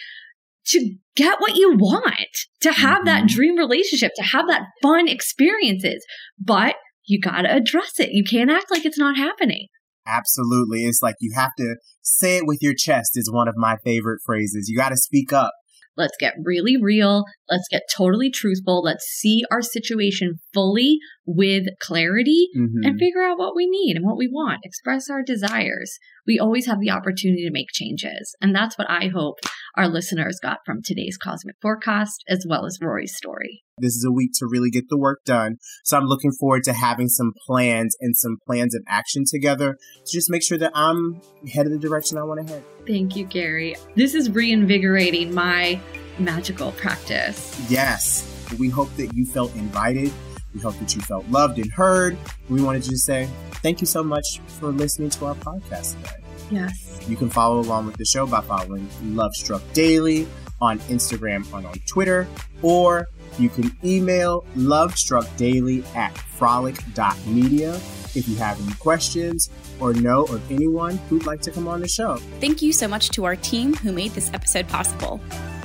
to 0.66 0.94
get 1.16 1.40
what 1.40 1.56
you 1.56 1.76
want, 1.76 2.14
to 2.60 2.72
have 2.72 3.04
that 3.04 3.26
dream 3.26 3.56
relationship, 3.56 4.12
to 4.16 4.22
have 4.22 4.46
that 4.48 4.62
fun 4.82 5.08
experiences. 5.08 6.04
But 6.38 6.76
you 7.06 7.20
got 7.20 7.42
to 7.42 7.54
address 7.54 7.98
it. 7.98 8.10
You 8.12 8.24
can't 8.24 8.50
act 8.50 8.70
like 8.70 8.84
it's 8.84 8.98
not 8.98 9.16
happening. 9.16 9.66
Absolutely. 10.06 10.84
It's 10.84 11.02
like 11.02 11.16
you 11.20 11.32
have 11.34 11.52
to 11.58 11.76
say 12.02 12.38
it 12.38 12.46
with 12.46 12.58
your 12.62 12.74
chest 12.76 13.12
is 13.14 13.30
one 13.30 13.48
of 13.48 13.54
my 13.56 13.76
favorite 13.84 14.20
phrases. 14.24 14.68
You 14.68 14.76
got 14.76 14.90
to 14.90 14.96
speak 14.96 15.32
up. 15.32 15.52
Let's 15.96 16.16
get 16.18 16.34
really 16.42 16.76
real. 16.80 17.24
Let's 17.50 17.66
get 17.70 17.82
totally 17.94 18.30
truthful. 18.30 18.80
Let's 18.82 19.04
see 19.04 19.44
our 19.50 19.60
situation 19.60 20.38
fully 20.54 20.98
with 21.26 21.64
clarity 21.82 22.48
Mhm. 22.56 22.84
and 22.86 22.98
figure 22.98 23.22
out 23.22 23.38
what 23.38 23.54
we 23.54 23.68
need 23.68 23.96
and 23.96 24.04
what 24.06 24.16
we 24.16 24.26
want. 24.26 24.60
Express 24.64 25.10
our 25.10 25.22
desires. 25.22 25.98
We 26.26 26.38
always 26.38 26.66
have 26.66 26.80
the 26.80 26.90
opportunity 26.90 27.44
to 27.44 27.50
make 27.52 27.68
changes. 27.72 28.34
And 28.40 28.54
that's 28.54 28.78
what 28.78 28.88
I 28.88 29.08
hope 29.08 29.40
our 29.76 29.88
listeners 29.88 30.38
got 30.42 30.58
from 30.64 30.82
today's 30.82 31.16
Cosmic 31.16 31.56
Forecast 31.62 32.24
as 32.28 32.44
well 32.48 32.66
as 32.66 32.78
Rory's 32.80 33.16
story. 33.16 33.62
This 33.78 33.94
is 33.94 34.04
a 34.04 34.12
week 34.12 34.30
to 34.34 34.46
really 34.50 34.70
get 34.70 34.88
the 34.88 34.98
work 34.98 35.20
done. 35.24 35.56
So 35.84 35.96
I'm 35.96 36.04
looking 36.04 36.32
forward 36.38 36.64
to 36.64 36.72
having 36.72 37.08
some 37.08 37.32
plans 37.46 37.96
and 38.00 38.16
some 38.16 38.36
plans 38.46 38.74
of 38.74 38.82
action 38.86 39.24
together 39.26 39.76
to 40.04 40.12
just 40.12 40.30
make 40.30 40.42
sure 40.42 40.58
that 40.58 40.72
I'm 40.74 41.20
headed 41.52 41.72
the 41.72 41.78
direction 41.78 42.18
I 42.18 42.24
want 42.24 42.46
to 42.46 42.52
head. 42.52 42.64
Thank 42.86 43.16
you, 43.16 43.24
Gary. 43.24 43.76
This 43.94 44.14
is 44.14 44.30
reinvigorating 44.30 45.34
my 45.34 45.80
magical 46.18 46.72
practice. 46.72 47.58
Yes, 47.70 48.26
we 48.58 48.68
hope 48.68 48.94
that 48.96 49.14
you 49.14 49.24
felt 49.24 49.54
invited. 49.54 50.12
We 50.54 50.60
hope 50.60 50.78
that 50.78 50.94
you 50.94 51.00
felt 51.02 51.28
loved 51.28 51.58
and 51.58 51.70
heard. 51.72 52.16
We 52.48 52.62
wanted 52.62 52.82
to 52.84 52.96
say 52.96 53.28
thank 53.62 53.80
you 53.80 53.86
so 53.86 54.02
much 54.02 54.40
for 54.58 54.68
listening 54.68 55.10
to 55.10 55.26
our 55.26 55.34
podcast 55.36 55.96
today. 55.96 56.16
Yes. 56.50 57.00
You 57.08 57.16
can 57.16 57.30
follow 57.30 57.60
along 57.60 57.86
with 57.86 57.96
the 57.96 58.04
show 58.04 58.26
by 58.26 58.40
following 58.40 58.88
Love 59.02 59.34
Struck 59.34 59.62
Daily 59.72 60.26
on 60.60 60.78
Instagram 60.80 61.52
and 61.54 61.66
on 61.66 61.74
Twitter, 61.86 62.26
or 62.62 63.06
you 63.38 63.48
can 63.48 63.74
email 63.84 64.44
lovestruckdaily 64.56 65.84
at 65.94 66.16
frolic.media 66.18 67.74
if 68.14 68.28
you 68.28 68.36
have 68.36 68.60
any 68.60 68.74
questions 68.74 69.48
or 69.78 69.94
know 69.94 70.24
of 70.24 70.50
anyone 70.50 70.96
who'd 71.08 71.26
like 71.26 71.40
to 71.42 71.50
come 71.50 71.68
on 71.68 71.80
the 71.80 71.88
show. 71.88 72.16
Thank 72.40 72.60
you 72.60 72.72
so 72.72 72.88
much 72.88 73.10
to 73.10 73.24
our 73.24 73.36
team 73.36 73.74
who 73.74 73.92
made 73.92 74.10
this 74.12 74.30
episode 74.34 74.68
possible. 74.68 75.20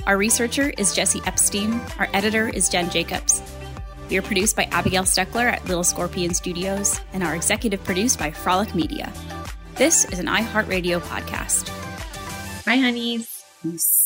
Our 0.05 0.17
researcher 0.17 0.71
is 0.77 0.93
Jesse 0.93 1.21
Epstein. 1.25 1.81
Our 1.97 2.07
editor 2.13 2.47
is 2.47 2.69
Jen 2.69 2.89
Jacobs. 2.91 3.41
We 4.09 4.17
are 4.17 4.21
produced 4.21 4.55
by 4.55 4.63
Abigail 4.71 5.03
Steckler 5.03 5.51
at 5.51 5.65
Little 5.65 5.83
Scorpion 5.83 6.33
Studios 6.33 6.99
and 7.13 7.23
are 7.23 7.35
executive 7.35 7.83
produced 7.83 8.19
by 8.19 8.31
Frolic 8.31 8.75
Media. 8.75 9.11
This 9.75 10.05
is 10.05 10.19
an 10.19 10.27
iHeartRadio 10.27 11.01
podcast. 11.01 11.65
Bye, 12.65 12.77
honeys. 12.77 13.43
Peace. 13.63 14.04